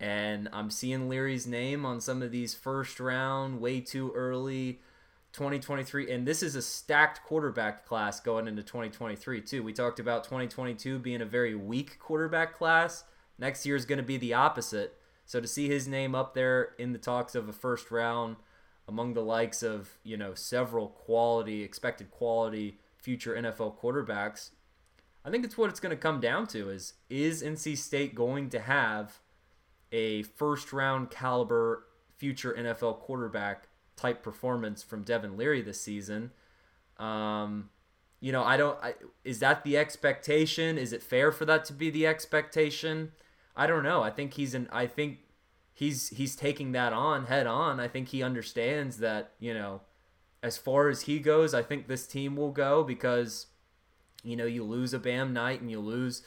and 0.00 0.48
I'm 0.52 0.70
seeing 0.70 1.08
Leary's 1.08 1.46
name 1.46 1.84
on 1.84 2.00
some 2.00 2.22
of 2.22 2.30
these 2.30 2.54
first 2.54 3.00
round, 3.00 3.60
way 3.60 3.80
too 3.80 4.12
early 4.14 4.80
2023. 5.32 6.10
And 6.10 6.26
this 6.26 6.42
is 6.42 6.54
a 6.54 6.62
stacked 6.62 7.22
quarterback 7.24 7.84
class 7.84 8.20
going 8.20 8.46
into 8.46 8.62
2023, 8.62 9.40
too. 9.40 9.62
We 9.62 9.72
talked 9.72 9.98
about 9.98 10.24
2022 10.24 10.98
being 10.98 11.20
a 11.20 11.26
very 11.26 11.54
weak 11.54 11.98
quarterback 11.98 12.54
class. 12.54 13.04
Next 13.38 13.66
year 13.66 13.76
is 13.76 13.84
going 13.84 13.98
to 13.98 14.04
be 14.04 14.16
the 14.16 14.34
opposite. 14.34 14.96
So 15.26 15.40
to 15.40 15.48
see 15.48 15.68
his 15.68 15.86
name 15.86 16.14
up 16.14 16.34
there 16.34 16.74
in 16.78 16.92
the 16.92 16.98
talks 16.98 17.34
of 17.34 17.48
a 17.48 17.52
first 17.52 17.90
round 17.90 18.36
among 18.86 19.14
the 19.14 19.20
likes 19.20 19.62
of, 19.62 19.98
you 20.02 20.16
know, 20.16 20.34
several 20.34 20.88
quality, 20.88 21.62
expected 21.62 22.10
quality 22.10 22.78
future 22.96 23.34
NFL 23.34 23.78
quarterbacks, 23.78 24.50
I 25.24 25.30
think 25.30 25.44
it's 25.44 25.58
what 25.58 25.70
it's 25.70 25.80
going 25.80 25.94
to 25.94 26.00
come 26.00 26.20
down 26.20 26.46
to 26.48 26.70
is 26.70 26.94
is 27.10 27.42
NC 27.42 27.76
State 27.76 28.14
going 28.14 28.48
to 28.50 28.60
have 28.60 29.18
a 29.92 30.22
first 30.22 30.72
round 30.72 31.10
caliber 31.10 31.84
future 32.16 32.54
NFL 32.58 33.00
quarterback 33.00 33.68
type 33.96 34.22
performance 34.22 34.82
from 34.82 35.02
Devin 35.02 35.36
Leary 35.36 35.62
this 35.62 35.80
season. 35.80 36.30
Um, 36.98 37.70
you 38.20 38.32
know, 38.32 38.42
I 38.42 38.56
don't. 38.56 38.78
I, 38.82 38.94
is 39.24 39.38
that 39.38 39.62
the 39.62 39.76
expectation? 39.76 40.76
Is 40.76 40.92
it 40.92 41.02
fair 41.02 41.30
for 41.30 41.44
that 41.44 41.64
to 41.66 41.72
be 41.72 41.90
the 41.90 42.06
expectation? 42.06 43.12
I 43.56 43.66
don't 43.66 43.82
know. 43.82 44.02
I 44.02 44.10
think 44.10 44.34
he's 44.34 44.54
an. 44.54 44.68
I 44.72 44.86
think 44.86 45.18
he's 45.72 46.08
he's 46.08 46.34
taking 46.34 46.72
that 46.72 46.92
on 46.92 47.26
head 47.26 47.46
on. 47.46 47.78
I 47.78 47.86
think 47.86 48.08
he 48.08 48.22
understands 48.22 48.98
that. 48.98 49.32
You 49.38 49.54
know, 49.54 49.82
as 50.42 50.58
far 50.58 50.88
as 50.88 51.02
he 51.02 51.20
goes, 51.20 51.54
I 51.54 51.62
think 51.62 51.86
this 51.86 52.06
team 52.06 52.34
will 52.34 52.50
go 52.50 52.82
because, 52.82 53.46
you 54.24 54.36
know, 54.36 54.46
you 54.46 54.64
lose 54.64 54.92
a 54.92 54.98
Bam 54.98 55.32
Knight 55.32 55.60
and 55.60 55.70
you 55.70 55.78
lose 55.78 56.22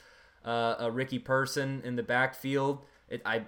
uh, 0.45 0.75
a 0.79 0.89
Ricky 0.89 1.19
Person 1.19 1.81
in 1.83 1.97
the 1.97 2.03
backfield 2.03 2.85
it, 3.11 3.21
I 3.25 3.43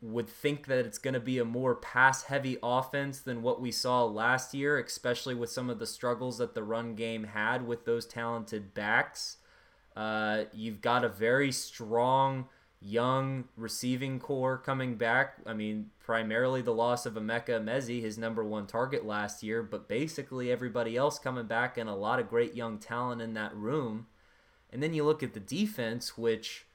would 0.00 0.28
think 0.28 0.66
that 0.66 0.84
it's 0.84 0.98
going 0.98 1.14
to 1.14 1.20
be 1.20 1.38
a 1.38 1.44
more 1.44 1.74
pass 1.74 2.24
heavy 2.24 2.58
offense 2.62 3.20
than 3.20 3.42
what 3.42 3.60
we 3.60 3.70
saw 3.70 4.04
last 4.04 4.54
year, 4.54 4.78
especially 4.78 5.34
with 5.34 5.50
some 5.50 5.70
of 5.70 5.78
the 5.78 5.86
struggles 5.86 6.38
that 6.38 6.54
the 6.54 6.62
run 6.62 6.94
game 6.94 7.24
had 7.24 7.66
with 7.66 7.84
those 7.84 8.06
talented 8.06 8.74
backs. 8.74 9.36
Uh, 9.94 10.44
you've 10.52 10.80
got 10.80 11.04
a 11.04 11.08
very 11.08 11.52
strong 11.52 12.48
young 12.80 13.44
receiving 13.56 14.18
corps 14.18 14.58
coming 14.58 14.96
back. 14.96 15.36
I 15.46 15.54
mean, 15.54 15.90
primarily 16.00 16.62
the 16.62 16.74
loss 16.74 17.06
of 17.06 17.14
Emeka 17.14 17.50
Emezie, 17.50 18.02
his 18.02 18.18
number 18.18 18.42
one 18.42 18.66
target 18.66 19.06
last 19.06 19.44
year, 19.44 19.62
but 19.62 19.88
basically 19.88 20.50
everybody 20.50 20.96
else 20.96 21.18
coming 21.18 21.46
back 21.46 21.78
and 21.78 21.88
a 21.88 21.94
lot 21.94 22.18
of 22.18 22.28
great 22.28 22.54
young 22.54 22.78
talent 22.78 23.22
in 23.22 23.34
that 23.34 23.54
room. 23.54 24.06
And 24.70 24.82
then 24.82 24.94
you 24.94 25.04
look 25.04 25.22
at 25.22 25.34
the 25.34 25.40
defense, 25.40 26.18
which 26.18 26.66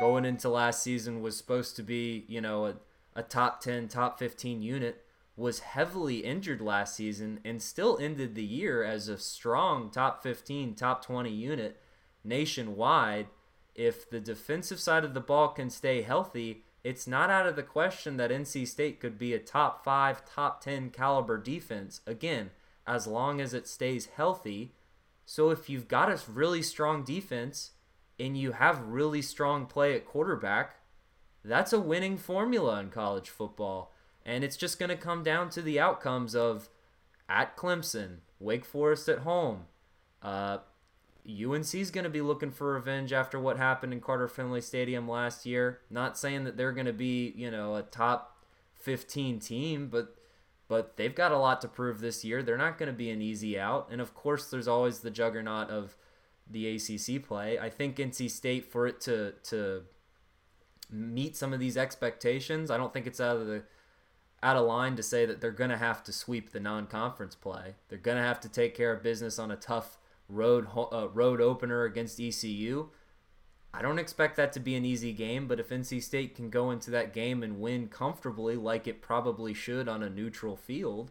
going 0.00 0.24
into 0.24 0.48
last 0.48 0.82
season 0.82 1.22
was 1.22 1.36
supposed 1.36 1.76
to 1.76 1.82
be, 1.82 2.24
you 2.28 2.40
know, 2.40 2.66
a, 2.66 2.74
a 3.14 3.22
top 3.22 3.60
10, 3.60 3.88
top 3.88 4.18
15 4.18 4.62
unit, 4.62 5.04
was 5.36 5.60
heavily 5.60 6.18
injured 6.18 6.60
last 6.60 6.94
season 6.94 7.40
and 7.44 7.60
still 7.60 7.98
ended 8.00 8.34
the 8.34 8.44
year 8.44 8.84
as 8.84 9.08
a 9.08 9.18
strong 9.18 9.90
top 9.90 10.22
15, 10.22 10.74
top 10.74 11.04
20 11.04 11.30
unit 11.30 11.80
nationwide. 12.22 13.26
If 13.74 14.08
the 14.08 14.20
defensive 14.20 14.78
side 14.78 15.04
of 15.04 15.14
the 15.14 15.20
ball 15.20 15.48
can 15.48 15.70
stay 15.70 16.02
healthy, 16.02 16.64
it's 16.84 17.06
not 17.06 17.30
out 17.30 17.46
of 17.46 17.56
the 17.56 17.62
question 17.62 18.16
that 18.18 18.30
NC 18.30 18.68
State 18.68 19.00
could 19.00 19.18
be 19.18 19.32
a 19.32 19.38
top 19.38 19.82
5, 19.84 20.24
top 20.24 20.60
10 20.60 20.90
caliber 20.90 21.38
defense. 21.38 22.00
Again, 22.06 22.50
as 22.86 23.06
long 23.06 23.40
as 23.40 23.54
it 23.54 23.66
stays 23.66 24.06
healthy. 24.16 24.72
So 25.26 25.50
if 25.50 25.70
you've 25.70 25.88
got 25.88 26.10
a 26.10 26.20
really 26.30 26.62
strong 26.62 27.02
defense 27.02 27.70
and 28.18 28.36
you 28.36 28.52
have 28.52 28.86
really 28.86 29.22
strong 29.22 29.66
play 29.66 29.94
at 29.94 30.06
quarterback, 30.06 30.76
that's 31.44 31.72
a 31.72 31.80
winning 31.80 32.16
formula 32.16 32.80
in 32.80 32.90
college 32.90 33.28
football. 33.28 33.92
And 34.24 34.42
it's 34.42 34.56
just 34.56 34.78
going 34.78 34.88
to 34.88 34.96
come 34.96 35.22
down 35.22 35.50
to 35.50 35.62
the 35.62 35.78
outcomes 35.78 36.34
of 36.34 36.68
at 37.28 37.56
Clemson, 37.56 38.18
Wake 38.38 38.64
Forest 38.64 39.08
at 39.08 39.20
home. 39.20 39.64
Uh, 40.22 40.58
UNC 41.26 41.74
is 41.74 41.90
going 41.90 42.04
to 42.04 42.10
be 42.10 42.20
looking 42.20 42.50
for 42.50 42.74
revenge 42.74 43.12
after 43.12 43.38
what 43.38 43.56
happened 43.56 43.92
in 43.92 44.00
Carter 44.00 44.28
Finley 44.28 44.60
Stadium 44.60 45.08
last 45.08 45.46
year. 45.46 45.80
Not 45.90 46.18
saying 46.18 46.44
that 46.44 46.56
they're 46.56 46.72
going 46.72 46.86
to 46.86 46.92
be, 46.92 47.32
you 47.36 47.50
know, 47.50 47.76
a 47.76 47.82
top 47.82 48.44
15 48.74 49.40
team, 49.40 49.88
but 49.88 50.16
but 50.66 50.96
they've 50.96 51.14
got 51.14 51.30
a 51.30 51.38
lot 51.38 51.60
to 51.60 51.68
prove 51.68 52.00
this 52.00 52.24
year. 52.24 52.42
They're 52.42 52.56
not 52.56 52.78
going 52.78 52.86
to 52.86 52.96
be 52.96 53.10
an 53.10 53.20
easy 53.20 53.58
out. 53.58 53.88
And 53.90 54.00
of 54.00 54.14
course, 54.14 54.46
there's 54.50 54.66
always 54.66 55.00
the 55.00 55.10
juggernaut 55.10 55.68
of 55.68 55.94
the 56.50 56.76
ACC 56.76 57.22
play. 57.22 57.58
I 57.58 57.70
think 57.70 57.96
NC 57.96 58.30
State 58.30 58.70
for 58.70 58.86
it 58.86 59.00
to 59.02 59.32
to 59.44 59.82
meet 60.90 61.36
some 61.36 61.52
of 61.52 61.60
these 61.60 61.76
expectations, 61.76 62.70
I 62.70 62.76
don't 62.76 62.92
think 62.92 63.06
it's 63.06 63.20
out 63.20 63.36
of 63.36 63.46
the 63.46 63.64
out 64.42 64.56
of 64.56 64.66
line 64.66 64.94
to 64.96 65.02
say 65.02 65.24
that 65.24 65.40
they're 65.40 65.50
going 65.50 65.70
to 65.70 65.76
have 65.78 66.04
to 66.04 66.12
sweep 66.12 66.52
the 66.52 66.60
non-conference 66.60 67.34
play. 67.34 67.76
They're 67.88 67.98
going 67.98 68.18
to 68.18 68.22
have 68.22 68.40
to 68.40 68.48
take 68.48 68.74
care 68.74 68.92
of 68.92 69.02
business 69.02 69.38
on 69.38 69.50
a 69.50 69.56
tough 69.56 69.96
road 70.28 70.66
uh, 70.76 71.08
road 71.08 71.40
opener 71.40 71.84
against 71.84 72.20
ECU. 72.20 72.90
I 73.72 73.82
don't 73.82 73.98
expect 73.98 74.36
that 74.36 74.52
to 74.52 74.60
be 74.60 74.76
an 74.76 74.84
easy 74.84 75.12
game, 75.12 75.48
but 75.48 75.58
if 75.58 75.70
NC 75.70 76.00
State 76.02 76.36
can 76.36 76.48
go 76.48 76.70
into 76.70 76.92
that 76.92 77.12
game 77.12 77.42
and 77.42 77.60
win 77.60 77.88
comfortably, 77.88 78.54
like 78.54 78.86
it 78.86 79.02
probably 79.02 79.52
should 79.52 79.88
on 79.88 80.02
a 80.02 80.10
neutral 80.10 80.56
field, 80.56 81.10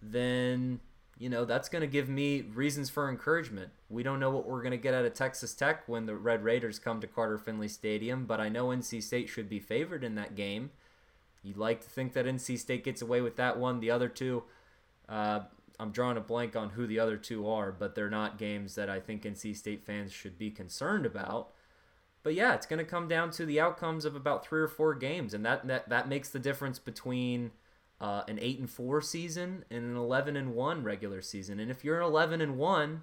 then 0.00 0.78
you 1.18 1.28
know 1.28 1.44
that's 1.44 1.68
going 1.68 1.80
to 1.80 1.88
give 1.88 2.08
me 2.08 2.42
reasons 2.42 2.88
for 2.88 3.08
encouragement. 3.08 3.70
We 3.90 4.02
don't 4.02 4.20
know 4.20 4.30
what 4.30 4.46
we're 4.46 4.62
going 4.62 4.72
to 4.72 4.76
get 4.76 4.94
out 4.94 5.04
of 5.04 5.14
Texas 5.14 5.52
Tech 5.52 5.88
when 5.88 6.06
the 6.06 6.14
Red 6.14 6.44
Raiders 6.44 6.78
come 6.78 7.00
to 7.00 7.06
Carter 7.06 7.38
Finley 7.38 7.68
Stadium, 7.68 8.24
but 8.24 8.40
I 8.40 8.48
know 8.48 8.68
NC 8.68 9.02
State 9.02 9.28
should 9.28 9.48
be 9.48 9.58
favored 9.58 10.04
in 10.04 10.14
that 10.14 10.36
game. 10.36 10.70
You'd 11.42 11.56
like 11.56 11.80
to 11.80 11.88
think 11.88 12.12
that 12.12 12.26
NC 12.26 12.58
State 12.58 12.84
gets 12.84 13.02
away 13.02 13.20
with 13.20 13.36
that 13.36 13.58
one. 13.58 13.80
The 13.80 13.90
other 13.90 14.08
two, 14.08 14.44
uh, 15.08 15.40
I'm 15.80 15.90
drawing 15.90 16.16
a 16.16 16.20
blank 16.20 16.54
on 16.54 16.70
who 16.70 16.86
the 16.86 17.00
other 17.00 17.16
two 17.16 17.48
are, 17.48 17.72
but 17.72 17.94
they're 17.94 18.10
not 18.10 18.38
games 18.38 18.76
that 18.76 18.88
I 18.88 19.00
think 19.00 19.22
NC 19.22 19.56
State 19.56 19.84
fans 19.84 20.12
should 20.12 20.38
be 20.38 20.50
concerned 20.50 21.04
about. 21.04 21.50
But 22.22 22.34
yeah, 22.34 22.54
it's 22.54 22.66
going 22.66 22.78
to 22.78 22.84
come 22.84 23.08
down 23.08 23.30
to 23.32 23.46
the 23.46 23.60
outcomes 23.60 24.04
of 24.04 24.14
about 24.14 24.44
three 24.44 24.60
or 24.60 24.68
four 24.68 24.94
games, 24.94 25.34
and 25.34 25.44
that 25.44 25.66
that, 25.66 25.88
that 25.88 26.08
makes 26.08 26.28
the 26.28 26.38
difference 26.38 26.78
between 26.78 27.52
uh, 28.00 28.22
an 28.28 28.38
eight 28.40 28.58
and 28.58 28.70
four 28.70 29.00
season 29.00 29.64
and 29.70 29.84
an 29.84 29.96
eleven 29.96 30.36
and 30.36 30.54
one 30.54 30.82
regular 30.82 31.20
season. 31.20 31.58
And 31.58 31.70
if 31.70 31.84
you're 31.84 32.00
an 32.00 32.06
eleven 32.06 32.40
and 32.40 32.56
one, 32.56 33.02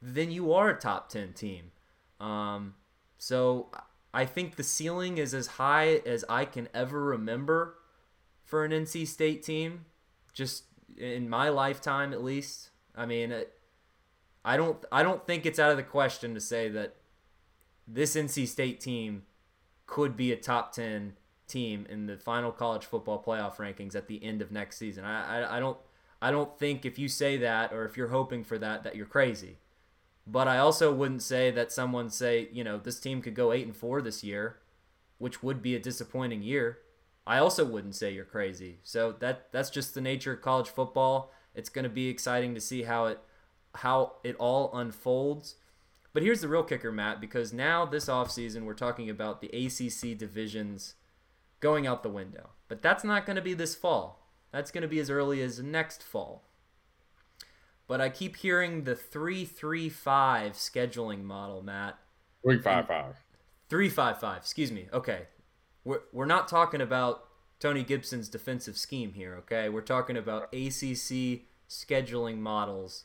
then 0.00 0.30
you 0.30 0.52
are 0.52 0.70
a 0.70 0.78
top 0.78 1.08
ten 1.08 1.32
team. 1.32 1.72
Um, 2.20 2.74
so 3.18 3.70
I 4.14 4.24
think 4.24 4.56
the 4.56 4.62
ceiling 4.62 5.18
is 5.18 5.34
as 5.34 5.46
high 5.46 6.00
as 6.06 6.24
I 6.28 6.44
can 6.44 6.68
ever 6.72 7.02
remember 7.02 7.74
for 8.44 8.64
an 8.64 8.72
NC 8.72 9.06
State 9.06 9.42
team, 9.42 9.86
just 10.32 10.64
in 10.96 11.28
my 11.28 11.48
lifetime 11.48 12.12
at 12.12 12.22
least. 12.22 12.70
I 12.94 13.04
mean, 13.04 13.34
I 14.44 14.56
don't 14.56 14.82
I 14.92 15.02
don't 15.02 15.26
think 15.26 15.44
it's 15.44 15.58
out 15.58 15.72
of 15.72 15.76
the 15.76 15.82
question 15.82 16.34
to 16.34 16.40
say 16.40 16.68
that 16.68 16.96
this 17.86 18.14
NC 18.14 18.46
State 18.46 18.80
team 18.80 19.24
could 19.86 20.16
be 20.16 20.32
a 20.32 20.36
top 20.36 20.72
10 20.72 21.14
team 21.46 21.86
in 21.88 22.06
the 22.06 22.16
final 22.16 22.52
college 22.52 22.84
football 22.84 23.22
playoff 23.22 23.56
rankings 23.56 23.94
at 23.94 24.08
the 24.08 24.22
end 24.22 24.42
of 24.42 24.50
next 24.50 24.76
season. 24.78 25.04
I, 25.04 25.42
I, 25.42 25.56
I 25.56 25.60
don't 25.60 25.78
I 26.20 26.30
don't 26.30 26.58
think 26.58 26.84
if 26.84 26.98
you 26.98 27.08
say 27.08 27.36
that 27.38 27.72
or 27.72 27.84
if 27.84 27.96
you're 27.96 28.08
hoping 28.08 28.44
for 28.44 28.58
that 28.58 28.82
that 28.84 28.96
you're 28.96 29.06
crazy. 29.06 29.58
But 30.26 30.48
I 30.48 30.58
also 30.58 30.92
wouldn't 30.92 31.22
say 31.22 31.50
that 31.52 31.70
someone 31.70 32.10
say, 32.10 32.48
you 32.52 32.64
know, 32.64 32.78
this 32.78 32.98
team 32.98 33.22
could 33.22 33.34
go 33.34 33.52
8 33.52 33.64
and 33.64 33.76
4 33.76 34.02
this 34.02 34.24
year, 34.24 34.56
which 35.18 35.40
would 35.40 35.62
be 35.62 35.76
a 35.76 35.80
disappointing 35.80 36.42
year. 36.42 36.78
I 37.26 37.38
also 37.38 37.64
wouldn't 37.64 37.94
say 37.94 38.12
you're 38.12 38.24
crazy. 38.24 38.78
So 38.82 39.12
that 39.20 39.52
that's 39.52 39.70
just 39.70 39.94
the 39.94 40.00
nature 40.00 40.32
of 40.32 40.42
college 40.42 40.68
football. 40.68 41.32
It's 41.54 41.68
going 41.68 41.84
to 41.84 41.90
be 41.90 42.08
exciting 42.08 42.54
to 42.54 42.60
see 42.60 42.82
how 42.82 43.06
it 43.06 43.20
how 43.76 44.16
it 44.24 44.36
all 44.36 44.70
unfolds. 44.76 45.56
But 46.12 46.22
here's 46.22 46.40
the 46.40 46.48
real 46.48 46.62
kicker, 46.62 46.90
Matt, 46.90 47.20
because 47.20 47.52
now 47.52 47.84
this 47.84 48.06
offseason 48.06 48.62
we're 48.62 48.74
talking 48.74 49.10
about 49.10 49.40
the 49.40 49.48
ACC 49.48 50.16
divisions 50.16 50.94
going 51.60 51.86
out 51.86 52.02
the 52.02 52.08
window. 52.08 52.50
But 52.68 52.82
that's 52.82 53.04
not 53.04 53.26
going 53.26 53.36
to 53.36 53.42
be 53.42 53.54
this 53.54 53.74
fall. 53.74 54.28
That's 54.52 54.70
going 54.70 54.82
to 54.82 54.88
be 54.88 54.98
as 54.98 55.10
early 55.10 55.42
as 55.42 55.62
next 55.62 56.02
fall. 56.02 56.44
But 57.86 58.00
I 58.00 58.08
keep 58.08 58.36
hearing 58.36 58.84
the 58.84 58.96
335 58.96 60.52
scheduling 60.52 61.22
model, 61.22 61.62
Matt. 61.62 61.98
355. 62.42 63.16
355, 63.68 64.36
excuse 64.38 64.72
me. 64.72 64.86
Okay. 64.92 65.26
We're, 65.84 66.00
we're 66.12 66.26
not 66.26 66.48
talking 66.48 66.80
about 66.80 67.28
Tony 67.60 67.84
Gibson's 67.84 68.28
defensive 68.28 68.76
scheme 68.76 69.12
here, 69.12 69.36
okay? 69.36 69.68
We're 69.68 69.80
talking 69.82 70.16
about 70.16 70.52
ACC 70.52 71.44
scheduling 71.68 72.38
models. 72.38 73.04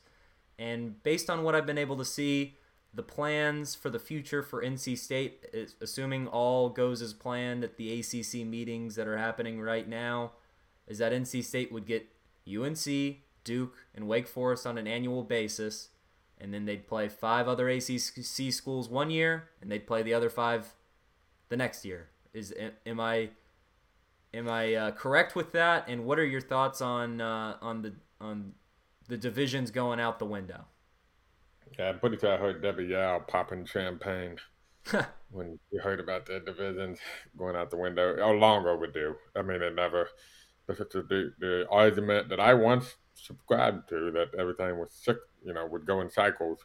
And 0.58 1.02
based 1.04 1.30
on 1.30 1.44
what 1.44 1.56
I've 1.56 1.66
been 1.66 1.78
able 1.78 1.98
to 1.98 2.06
see, 2.06 2.58
the 2.94 3.04
plans 3.04 3.74
for 3.74 3.90
the 3.90 4.00
future 4.00 4.44
for 4.44 4.64
NC 4.64 4.98
State, 4.98 5.46
assuming 5.80 6.28
all 6.28 6.70
goes 6.70 7.02
as 7.02 7.14
planned 7.14 7.64
at 7.64 7.78
the 7.78 8.00
ACC 8.00 8.46
meetings 8.46 8.96
that 8.96 9.08
are 9.08 9.18
happening 9.18 9.62
right 9.62 9.88
now, 9.88 10.32
is 10.88 10.98
that 10.98 11.14
NC 11.14 11.44
State 11.44 11.72
would 11.72 11.86
get 11.86 12.08
UNC, 12.48 13.18
Duke, 13.44 13.78
and 13.96 14.08
Wake 14.08 14.28
Forest 14.28 14.68
on 14.68 14.78
an 14.78 14.88
annual 14.88 15.24
basis, 15.24 15.90
and 16.38 16.54
then 16.54 16.66
they'd 16.66 16.88
play 16.88 17.08
five 17.08 17.48
other 17.48 17.70
ACC 17.70 18.52
schools 18.52 18.90
one 18.90 19.10
year, 19.10 19.50
and 19.62 19.72
they'd 19.72 19.88
play 19.88 20.04
the 20.04 20.14
other 20.14 20.30
five 20.30 20.74
the 21.50 21.58
next 21.58 21.86
year. 21.86 22.10
Is 22.34 22.54
am 22.86 23.00
I 23.00 23.30
am 24.34 24.50
I 24.50 24.74
uh, 24.74 24.92
correct 24.92 25.36
with 25.36 25.52
that? 25.54 25.88
And 25.88 26.06
what 26.06 26.20
are 26.20 26.26
your 26.26 26.42
thoughts 26.42 26.82
on 26.82 27.22
uh, 27.22 27.58
on 27.62 27.84
the 27.84 27.94
on 28.20 28.54
the 29.08 29.18
divisions 29.18 29.72
going 29.72 30.00
out 30.00 30.20
the 30.20 30.26
window? 30.26 30.66
Yeah, 31.78 31.90
I'm 31.90 32.00
pretty 32.00 32.18
sure 32.18 32.34
I 32.34 32.38
heard 32.38 32.62
Debbie 32.62 32.86
Yow 32.86 33.24
popping 33.28 33.66
champagne 33.66 34.38
when 35.32 35.60
you 35.72 35.80
heard 35.80 36.00
about 36.00 36.26
the 36.26 36.40
divisions 36.40 37.00
going 37.38 37.56
out 37.56 37.70
the 37.70 37.78
window. 37.78 38.18
Oh, 38.22 38.32
long 38.32 38.66
overdue. 38.66 39.16
I 39.36 39.42
mean, 39.42 39.62
it 39.62 39.76
never. 39.76 40.10
The, 40.68 41.34
the 41.40 41.68
argument 41.70 42.30
that 42.30 42.40
I 42.40 42.54
once 42.54 42.96
subscribed 43.14 43.90
to 43.90 44.12
that 44.12 44.34
everything 44.40 44.78
was 44.80 44.94
sick, 44.94 45.18
you 45.44 45.54
know, 45.54 45.66
would 45.66 45.86
go 45.86 46.00
in 46.02 46.10
cycles, 46.10 46.60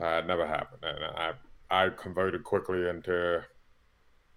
uh, 0.00 0.22
never 0.26 0.46
happened. 0.46 0.82
And 0.84 1.04
I 1.04 1.32
I 1.70 1.88
converted 1.90 2.44
quickly 2.44 2.88
into, 2.88 3.42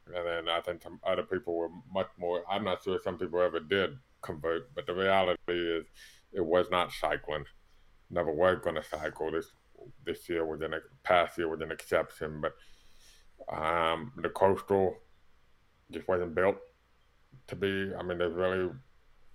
and 0.08 0.26
then 0.28 0.50
I 0.50 0.62
think 0.62 0.82
some 0.82 1.00
other 1.04 1.24
people 1.24 1.56
were 1.56 1.70
much 1.94 2.10
more. 2.18 2.44
I'm 2.50 2.64
not 2.64 2.84
sure 2.84 3.00
some 3.04 3.18
people 3.18 3.42
ever 3.42 3.60
did 3.60 3.98
convert, 4.22 4.74
but 4.74 4.88
the 4.88 4.96
reality 4.96 5.40
is 5.48 5.86
it 6.34 6.46
was 6.46 6.68
not 6.72 6.92
cycling 6.92 7.46
never 8.10 8.32
was 8.32 8.60
going 8.64 8.76
to 8.76 8.84
cycle. 8.84 9.32
This 9.32 9.48
this 10.06 10.30
year 10.30 10.46
was 10.46 10.62
an 10.62 10.74
past 11.04 11.38
year 11.38 11.48
was 11.48 11.62
an 11.62 11.72
exception, 11.72 12.42
but 12.42 12.54
um, 13.56 14.12
the 14.18 14.30
coastal 14.30 14.96
just 15.92 16.08
wasn't 16.08 16.36
built 16.36 16.58
to 17.48 17.56
be. 17.56 17.92
I 17.98 18.04
mean, 18.04 18.18
there's 18.18 18.34
really 18.34 18.70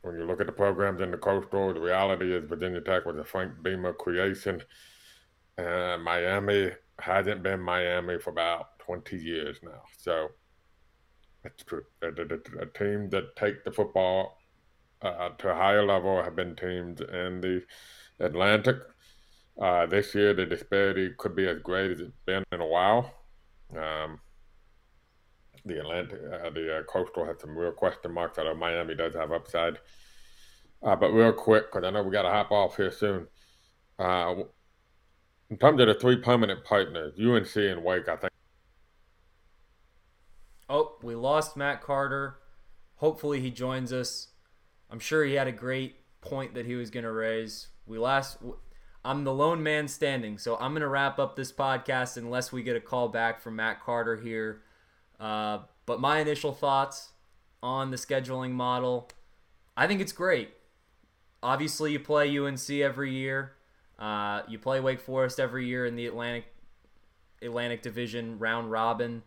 when 0.02 0.16
you 0.16 0.24
look 0.24 0.40
at 0.40 0.46
the 0.46 0.52
programs 0.52 1.00
in 1.00 1.10
the 1.10 1.18
coastal, 1.18 1.74
the 1.74 1.80
reality 1.80 2.34
is 2.34 2.48
Virginia 2.48 2.80
Tech 2.80 3.04
was 3.04 3.18
a 3.18 3.24
Frank 3.24 3.62
Beamer 3.62 3.92
creation, 3.92 4.62
and 5.58 6.02
Miami 6.02 6.70
hasn't 6.98 7.42
been 7.42 7.60
Miami 7.60 8.18
for 8.18 8.30
about 8.30 8.78
20 8.80 9.16
years 9.16 9.58
now. 9.62 9.82
So 9.98 10.28
that's 11.42 11.62
true. 11.64 11.84
The, 12.00 12.10
the 12.10 12.70
teams 12.74 13.10
that 13.10 13.36
take 13.36 13.64
the 13.64 13.72
football 13.72 14.38
uh, 15.02 15.30
to 15.38 15.50
a 15.50 15.54
higher 15.54 15.84
level 15.84 16.22
have 16.22 16.36
been 16.36 16.56
teams 16.56 17.00
in 17.00 17.40
the 17.40 17.62
Atlantic. 18.20 18.76
Uh, 19.60 19.86
this 19.86 20.14
year, 20.14 20.32
the 20.32 20.46
disparity 20.46 21.10
could 21.18 21.34
be 21.34 21.46
as 21.46 21.58
great 21.62 21.90
as 21.90 22.00
it's 22.00 22.16
been 22.24 22.44
in 22.52 22.60
a 22.60 22.66
while. 22.66 23.12
Um, 23.76 24.20
the 25.64 25.80
Atlantic, 25.80 26.20
uh, 26.32 26.50
the 26.50 26.78
uh, 26.78 26.82
coastal 26.84 27.26
has 27.26 27.40
some 27.40 27.56
real 27.56 27.72
question 27.72 28.12
marks. 28.12 28.38
Although 28.38 28.54
Miami 28.54 28.94
does 28.94 29.14
have 29.14 29.32
upside. 29.32 29.78
Uh, 30.82 30.96
but 30.96 31.10
real 31.10 31.32
quick, 31.32 31.70
because 31.70 31.86
I 31.86 31.90
know 31.90 32.02
we 32.02 32.10
got 32.10 32.22
to 32.22 32.30
hop 32.30 32.50
off 32.50 32.76
here 32.76 32.90
soon. 32.90 33.26
Uh, 33.98 34.44
In 35.50 35.58
terms 35.58 35.80
of 35.80 35.88
the 35.88 35.94
three 35.94 36.16
permanent 36.16 36.64
partners, 36.64 37.14
UNC 37.20 37.54
and 37.56 37.84
Wake, 37.84 38.08
I 38.08 38.16
think. 38.16 38.32
Oh, 40.70 40.96
we 41.02 41.14
lost 41.14 41.56
Matt 41.56 41.82
Carter. 41.82 42.38
Hopefully 42.96 43.40
he 43.40 43.50
joins 43.50 43.92
us. 43.92 44.28
I'm 44.88 45.00
sure 45.00 45.24
he 45.24 45.34
had 45.34 45.48
a 45.48 45.52
great 45.52 45.96
point 46.20 46.54
that 46.54 46.66
he 46.66 46.74
was 46.74 46.90
going 46.90 47.04
to 47.04 47.12
raise. 47.12 47.68
We 47.86 47.98
last 47.98 48.38
I'm 49.04 49.24
the 49.24 49.32
lone 49.32 49.62
man 49.62 49.88
standing, 49.88 50.36
so 50.36 50.56
I'm 50.56 50.72
going 50.72 50.82
to 50.82 50.88
wrap 50.88 51.18
up 51.18 51.34
this 51.34 51.50
podcast 51.50 52.16
unless 52.16 52.52
we 52.52 52.62
get 52.62 52.76
a 52.76 52.80
call 52.80 53.08
back 53.08 53.40
from 53.40 53.56
Matt 53.56 53.82
Carter 53.82 54.16
here. 54.16 54.62
Uh, 55.18 55.60
but 55.86 56.00
my 56.00 56.18
initial 56.18 56.52
thoughts 56.52 57.12
on 57.62 57.90
the 57.90 57.96
scheduling 57.96 58.52
model, 58.52 59.08
I 59.76 59.86
think 59.86 60.00
it's 60.00 60.12
great. 60.12 60.50
Obviously, 61.42 61.92
you 61.92 62.00
play 62.00 62.38
UNC 62.38 62.68
every 62.70 63.14
year. 63.14 63.52
Uh, 63.98 64.42
you 64.48 64.58
play 64.58 64.80
Wake 64.80 65.00
Forest 65.00 65.40
every 65.40 65.66
year 65.66 65.86
in 65.86 65.96
the 65.96 66.06
Atlantic 66.06 66.44
Atlantic 67.42 67.80
Division 67.80 68.38
round 68.38 68.70
robin. 68.70 69.22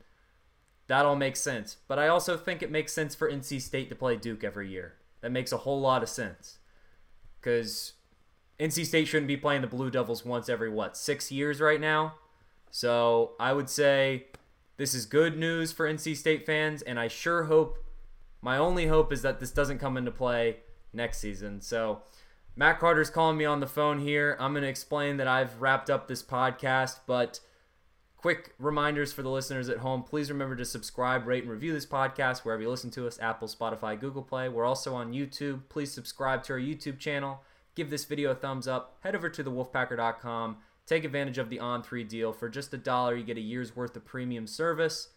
That 0.88 1.06
all 1.06 1.16
makes 1.16 1.42
sense. 1.42 1.78
But 1.88 1.98
I 1.98 2.08
also 2.08 2.38
think 2.38 2.62
it 2.62 2.70
makes 2.70 2.94
sense 2.94 3.16
for 3.16 3.32
NC 3.32 3.62
State 3.62 3.90
to 3.90 3.96
play 3.96 4.16
Duke 4.18 4.44
every 4.44 4.70
year. 4.70 4.94
That 5.22 5.32
makes 5.32 5.52
a 5.52 5.58
whole 5.58 5.82
lot 5.82 6.04
of 6.04 6.10
sense. 6.10 6.60
Because 7.44 7.94
NC 8.60 8.86
State 8.86 9.08
shouldn't 9.08 9.28
be 9.28 9.38
playing 9.38 9.62
the 9.62 9.68
Blue 9.68 9.92
Devils 9.92 10.24
once 10.24 10.48
every, 10.48 10.70
what, 10.70 10.96
six 10.96 11.32
years 11.32 11.60
right 11.60 11.82
now? 11.82 12.16
So 12.72 13.34
I 13.40 13.54
would 13.54 13.70
say 13.70 14.28
this 14.78 14.94
is 14.94 15.06
good 15.06 15.38
news 15.38 15.72
for 15.72 15.88
NC 15.88 16.16
State 16.16 16.46
fans, 16.46 16.82
and 16.82 17.00
I 17.00 17.08
sure 17.08 17.44
hope, 17.44 17.78
my 18.42 18.58
only 18.58 18.88
hope 18.88 19.12
is 19.12 19.22
that 19.22 19.40
this 19.40 19.52
doesn't 19.52 19.80
come 19.80 19.98
into 19.98 20.12
play 20.12 20.58
next 20.94 21.20
season. 21.20 21.62
So 21.62 22.02
Matt 22.56 22.80
Carter's 22.80 23.10
calling 23.10 23.38
me 23.38 23.46
on 23.46 23.60
the 23.60 23.68
phone 23.68 24.00
here. 24.00 24.38
I'm 24.40 24.54
going 24.54 24.64
to 24.64 24.70
explain 24.70 25.18
that 25.18 25.28
I've 25.28 25.62
wrapped 25.62 25.90
up 25.90 26.08
this 26.08 26.24
podcast, 26.24 27.00
but 27.06 27.40
quick 28.24 28.54
reminders 28.58 29.12
for 29.12 29.22
the 29.22 29.30
listeners 29.30 29.68
at 29.68 29.80
home. 29.80 30.02
Please 30.02 30.32
remember 30.32 30.56
to 30.56 30.64
subscribe 30.64 31.28
rate 31.28 31.44
and 31.44 31.52
review 31.52 31.74
this 31.74 31.86
podcast 31.86 32.46
wherever 32.46 32.62
you 32.62 32.70
listen 32.70 32.90
to 32.92 33.06
us 33.06 33.20
apple 33.22 33.50
spotify 33.50 34.00
google 34.00 34.24
play. 34.24 34.48
We're 34.48 34.64
also 34.64 34.96
on 34.96 35.12
youtube. 35.12 35.64
Please 35.68 35.92
subscribe 35.92 36.42
to 36.44 36.54
our 36.54 36.60
youtube 36.60 37.00
channel. 37.00 37.42
Give 37.76 37.90
this 37.90 38.06
video 38.06 38.32
a 38.32 38.36
thumbs 38.36 38.66
up. 38.66 38.96
Head 39.02 39.14
over 39.14 39.28
to 39.30 39.44
thewolfpacker.com 39.44 40.56
take 40.86 41.04
advantage 41.04 41.38
of 41.38 41.50
the 41.50 41.58
on3 41.58 42.08
deal. 42.08 42.32
For 42.32 42.48
just 42.48 42.74
a 42.74 42.78
dollar 42.78 43.14
you 43.14 43.26
get 43.26 43.36
a 43.36 43.42
year's 43.42 43.76
worth 43.76 43.94
of 43.98 44.06
premium 44.06 44.48
service. 44.48 45.10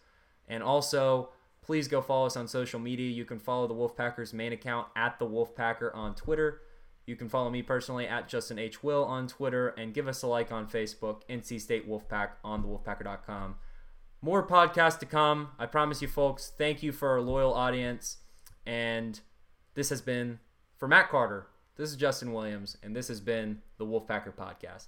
And 0.49 0.61
also 0.61 1.29
please 1.61 1.87
go 1.87 2.01
follow 2.01 2.25
us 2.25 2.35
on 2.35 2.49
social 2.49 2.81
media. 2.81 3.09
You 3.09 3.23
can 3.23 3.39
follow 3.39 3.67
the 3.67 3.73
wolfpackers 3.73 4.33
main 4.33 4.51
account 4.51 4.89
at 4.97 5.17
the 5.17 5.25
wolfpacker 5.25 5.95
on 5.95 6.13
twitter 6.13 6.59
you 7.07 7.15
can 7.15 7.29
follow 7.29 7.49
me 7.49 7.61
personally 7.63 8.05
at 8.05 8.27
Justin 8.27 8.59
H. 8.59 8.83
Will 8.83 9.05
on 9.05 9.27
Twitter 9.27 9.69
and 9.69 9.93
give 9.93 10.07
us 10.07 10.21
a 10.21 10.27
like 10.27 10.51
on 10.51 10.67
Facebook, 10.67 11.21
NC 11.29 11.59
State 11.61 11.89
Wolfpack 11.89 12.31
on 12.43 12.63
thewolfpacker.com. 12.63 13.55
More 14.21 14.45
podcasts 14.45 14.99
to 14.99 15.05
come. 15.05 15.49
I 15.57 15.67
promise 15.67 16.01
you, 16.01 16.09
folks. 16.09 16.51
Thank 16.57 16.83
you 16.83 16.91
for 16.91 17.09
our 17.09 17.21
loyal 17.21 17.53
audience. 17.53 18.17
And 18.65 19.19
this 19.73 19.89
has 19.89 20.01
been 20.01 20.39
for 20.75 20.87
Matt 20.87 21.09
Carter. 21.09 21.47
This 21.77 21.89
is 21.91 21.95
Justin 21.95 22.33
Williams, 22.33 22.75
and 22.83 22.95
this 22.95 23.07
has 23.07 23.21
been 23.21 23.61
the 23.77 23.85
Wolfpacker 23.85 24.33
Podcast. 24.33 24.87